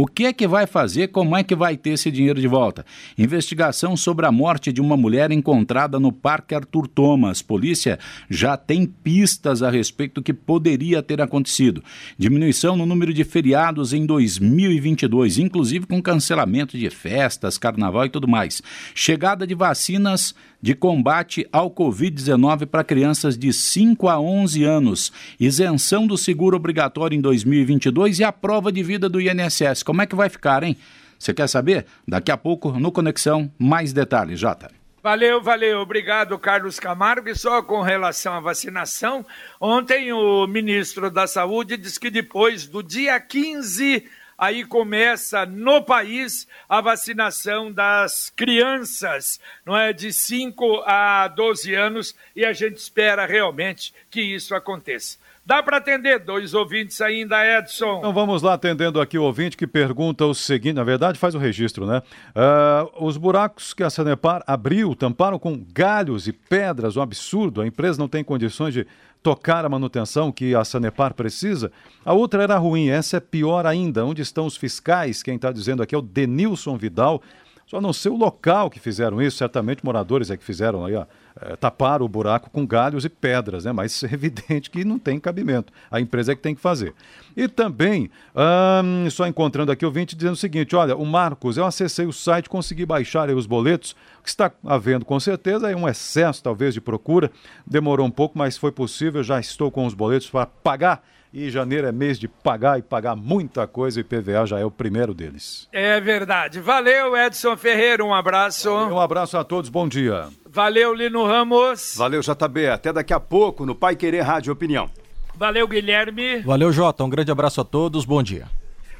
O 0.00 0.06
que 0.06 0.26
é 0.26 0.32
que 0.32 0.46
vai 0.46 0.64
fazer? 0.64 1.08
Como 1.08 1.36
é 1.36 1.42
que 1.42 1.56
vai 1.56 1.76
ter 1.76 1.90
esse 1.90 2.08
dinheiro 2.08 2.40
de 2.40 2.46
volta? 2.46 2.86
Investigação 3.18 3.96
sobre 3.96 4.26
a 4.26 4.30
morte 4.30 4.72
de 4.72 4.80
uma 4.80 4.96
mulher 4.96 5.32
encontrada 5.32 5.98
no 5.98 6.12
Parque 6.12 6.54
Arthur 6.54 6.86
Thomas. 6.86 7.42
Polícia 7.42 7.98
já 8.30 8.56
tem 8.56 8.86
pistas 8.86 9.60
a 9.60 9.68
respeito 9.68 10.14
do 10.14 10.22
que 10.22 10.32
poderia 10.32 11.02
ter 11.02 11.20
acontecido. 11.20 11.82
Diminuição 12.16 12.76
no 12.76 12.86
número 12.86 13.12
de 13.12 13.24
feriados 13.24 13.92
em 13.92 14.06
2022, 14.06 15.36
inclusive 15.36 15.84
com 15.84 16.00
cancelamento 16.00 16.78
de 16.78 16.88
festas, 16.90 17.58
carnaval 17.58 18.06
e 18.06 18.08
tudo 18.08 18.28
mais. 18.28 18.62
Chegada 18.94 19.44
de 19.44 19.56
vacinas 19.56 20.32
de 20.60 20.74
combate 20.74 21.46
ao 21.52 21.70
Covid-19 21.70 22.66
para 22.66 22.84
crianças 22.84 23.36
de 23.38 23.52
5 23.52 24.08
a 24.08 24.20
11 24.20 24.64
anos, 24.64 25.12
isenção 25.38 26.06
do 26.06 26.16
seguro 26.16 26.56
obrigatório 26.56 27.16
em 27.16 27.20
2022 27.20 28.18
e 28.18 28.24
a 28.24 28.32
prova 28.32 28.72
de 28.72 28.82
vida 28.82 29.08
do 29.08 29.20
INSS. 29.20 29.82
Como 29.82 30.02
é 30.02 30.06
que 30.06 30.16
vai 30.16 30.28
ficar, 30.28 30.62
hein? 30.62 30.76
Você 31.18 31.34
quer 31.34 31.48
saber? 31.48 31.86
Daqui 32.06 32.30
a 32.30 32.36
pouco, 32.36 32.70
no 32.72 32.92
Conexão, 32.92 33.50
mais 33.58 33.92
detalhes, 33.92 34.38
Jota. 34.38 34.70
Valeu, 35.02 35.40
valeu. 35.40 35.80
Obrigado, 35.80 36.38
Carlos 36.38 36.78
Camargo. 36.78 37.28
E 37.28 37.34
só 37.34 37.62
com 37.62 37.80
relação 37.82 38.34
à 38.34 38.40
vacinação, 38.40 39.24
ontem 39.60 40.12
o 40.12 40.46
ministro 40.46 41.10
da 41.10 41.26
Saúde 41.26 41.76
disse 41.76 41.98
que 41.98 42.10
depois 42.10 42.66
do 42.66 42.82
dia 42.82 43.18
15 43.20 44.04
aí 44.38 44.64
começa 44.64 45.44
no 45.44 45.82
país 45.82 46.46
a 46.68 46.80
vacinação 46.80 47.72
das 47.72 48.30
crianças, 48.30 49.40
não 49.66 49.76
é? 49.76 49.92
De 49.92 50.12
5 50.12 50.84
a 50.86 51.26
12 51.26 51.74
anos, 51.74 52.14
e 52.36 52.44
a 52.44 52.52
gente 52.52 52.76
espera 52.76 53.26
realmente 53.26 53.92
que 54.08 54.20
isso 54.20 54.54
aconteça. 54.54 55.18
Dá 55.48 55.62
para 55.62 55.78
atender 55.78 56.18
dois 56.18 56.52
ouvintes 56.52 57.00
ainda, 57.00 57.42
Edson? 57.42 58.00
Então 58.00 58.12
vamos 58.12 58.42
lá, 58.42 58.52
atendendo 58.52 59.00
aqui 59.00 59.16
o 59.16 59.22
ouvinte 59.22 59.56
que 59.56 59.66
pergunta 59.66 60.26
o 60.26 60.34
seguinte: 60.34 60.74
na 60.74 60.84
verdade, 60.84 61.18
faz 61.18 61.34
o 61.34 61.38
registro, 61.38 61.86
né? 61.86 62.02
Uh, 62.36 63.06
os 63.06 63.16
buracos 63.16 63.72
que 63.72 63.82
a 63.82 63.88
Sanepar 63.88 64.44
abriu 64.46 64.94
tamparam 64.94 65.38
com 65.38 65.64
galhos 65.72 66.28
e 66.28 66.34
pedras, 66.34 66.98
um 66.98 67.00
absurdo. 67.00 67.62
A 67.62 67.66
empresa 67.66 67.98
não 67.98 68.06
tem 68.06 68.22
condições 68.22 68.74
de 68.74 68.86
tocar 69.22 69.64
a 69.64 69.70
manutenção 69.70 70.30
que 70.30 70.54
a 70.54 70.62
Sanepar 70.66 71.14
precisa. 71.14 71.72
A 72.04 72.12
outra 72.12 72.42
era 72.42 72.58
ruim, 72.58 72.90
essa 72.90 73.16
é 73.16 73.20
pior 73.20 73.64
ainda. 73.64 74.04
Onde 74.04 74.20
estão 74.20 74.44
os 74.44 74.54
fiscais? 74.54 75.22
Quem 75.22 75.36
está 75.36 75.50
dizendo 75.50 75.82
aqui 75.82 75.94
é 75.94 75.98
o 75.98 76.02
Denilson 76.02 76.76
Vidal. 76.76 77.22
Só 77.68 77.82
não 77.82 77.92
sei 77.92 78.10
o 78.10 78.16
local 78.16 78.70
que 78.70 78.80
fizeram 78.80 79.20
isso, 79.20 79.36
certamente 79.36 79.84
moradores 79.84 80.30
é 80.30 80.38
que 80.38 80.42
fizeram 80.42 80.86
aí, 80.86 80.94
ó, 80.94 81.04
é, 81.38 81.54
taparam 81.54 82.02
o 82.02 82.08
buraco 82.08 82.48
com 82.48 82.66
galhos 82.66 83.04
e 83.04 83.10
pedras, 83.10 83.66
né? 83.66 83.72
Mas 83.72 84.02
é 84.02 84.06
evidente 84.10 84.70
que 84.70 84.86
não 84.86 84.98
tem 84.98 85.20
cabimento. 85.20 85.70
A 85.90 86.00
empresa 86.00 86.32
é 86.32 86.34
que 86.34 86.40
tem 86.40 86.54
que 86.54 86.62
fazer. 86.62 86.94
E 87.36 87.46
também, 87.46 88.10
hum, 88.34 89.10
só 89.10 89.26
encontrando 89.26 89.70
aqui 89.70 89.84
o 89.84 89.88
ouvinte 89.88 90.16
dizendo 90.16 90.32
o 90.32 90.36
seguinte: 90.36 90.74
olha, 90.74 90.96
o 90.96 91.04
Marcos, 91.04 91.58
eu 91.58 91.66
acessei 91.66 92.06
o 92.06 92.12
site, 92.12 92.48
consegui 92.48 92.86
baixar 92.86 93.28
os 93.28 93.44
boletos, 93.44 93.94
que 94.22 94.30
está 94.30 94.50
havendo 94.64 95.04
com 95.04 95.20
certeza 95.20 95.70
é 95.70 95.76
um 95.76 95.86
excesso 95.86 96.42
talvez 96.42 96.72
de 96.72 96.80
procura. 96.80 97.30
Demorou 97.66 98.06
um 98.06 98.10
pouco, 98.10 98.38
mas 98.38 98.56
foi 98.56 98.72
possível, 98.72 99.22
já 99.22 99.38
estou 99.38 99.70
com 99.70 99.84
os 99.84 99.92
boletos 99.92 100.30
para 100.30 100.46
pagar 100.46 101.04
e 101.46 101.50
janeiro 101.50 101.86
é 101.86 101.92
mês 101.92 102.18
de 102.18 102.26
pagar 102.26 102.78
e 102.78 102.82
pagar 102.82 103.14
muita 103.14 103.66
coisa, 103.66 104.00
e 104.00 104.04
PVA 104.04 104.46
já 104.46 104.58
é 104.58 104.64
o 104.64 104.70
primeiro 104.70 105.14
deles. 105.14 105.68
É 105.72 106.00
verdade. 106.00 106.60
Valeu, 106.60 107.16
Edson 107.16 107.56
Ferreira, 107.56 108.04
um 108.04 108.14
abraço. 108.14 108.70
Um 108.70 108.98
abraço 108.98 109.36
a 109.36 109.44
todos, 109.44 109.70
bom 109.70 109.88
dia. 109.88 110.28
Valeu, 110.46 110.94
Lino 110.94 111.24
Ramos. 111.24 111.94
Valeu, 111.96 112.20
JB. 112.20 112.68
Até 112.68 112.92
daqui 112.92 113.12
a 113.12 113.20
pouco 113.20 113.64
no 113.64 113.74
Pai 113.74 113.96
Querer 113.96 114.22
Rádio 114.22 114.52
Opinião. 114.52 114.90
Valeu, 115.34 115.68
Guilherme. 115.68 116.40
Valeu, 116.40 116.72
Jota. 116.72 117.04
Um 117.04 117.10
grande 117.10 117.30
abraço 117.30 117.60
a 117.60 117.64
todos, 117.64 118.04
bom 118.04 118.22
dia. 118.22 118.46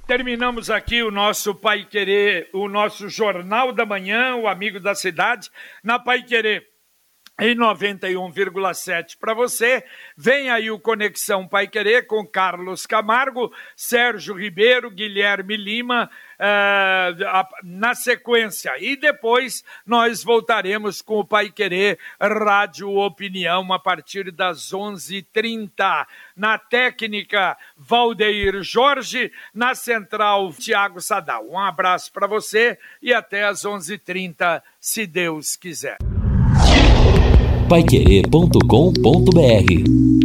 Terminamos 0.06 0.70
aqui 0.70 1.02
o 1.02 1.10
nosso 1.10 1.54
Pai 1.54 1.84
Querer, 1.84 2.48
o 2.54 2.68
nosso 2.68 3.08
Jornal 3.08 3.72
da 3.72 3.84
Manhã, 3.84 4.36
o 4.36 4.48
Amigo 4.48 4.80
da 4.80 4.94
Cidade, 4.94 5.50
na 5.82 5.98
Pai 5.98 6.22
Querer 6.22 6.62
em 7.38 7.54
91,7 7.54 9.16
para 9.18 9.32
você. 9.32 9.84
Vem 10.16 10.50
aí 10.50 10.70
o 10.70 10.78
Conexão 10.78 11.46
Pai 11.46 11.68
Querer 11.68 12.06
com 12.06 12.26
Carlos 12.26 12.84
Camargo, 12.84 13.52
Sérgio 13.76 14.34
Ribeiro, 14.34 14.90
Guilherme 14.90 15.56
Lima, 15.56 16.10
uh, 16.38 17.46
na 17.62 17.94
sequência. 17.94 18.72
E 18.80 18.96
depois 18.96 19.64
nós 19.86 20.24
voltaremos 20.24 21.00
com 21.00 21.20
o 21.20 21.24
Pai 21.24 21.50
Querer 21.50 21.98
Rádio 22.20 22.90
Opinião 22.96 23.72
a 23.72 23.78
partir 23.78 24.32
das 24.32 24.72
11h30. 24.72 26.06
Na 26.36 26.58
técnica, 26.58 27.56
Valdeir 27.76 28.62
Jorge, 28.62 29.30
na 29.54 29.76
central, 29.76 30.52
Tiago 30.52 31.00
Sadal. 31.00 31.48
Um 31.48 31.58
abraço 31.58 32.12
para 32.12 32.26
você 32.26 32.78
e 33.00 33.14
até 33.14 33.44
às 33.44 33.62
11h30, 33.62 34.60
se 34.80 35.06
Deus 35.06 35.54
quiser 35.54 36.17
paiquerê.com.br 37.68 40.17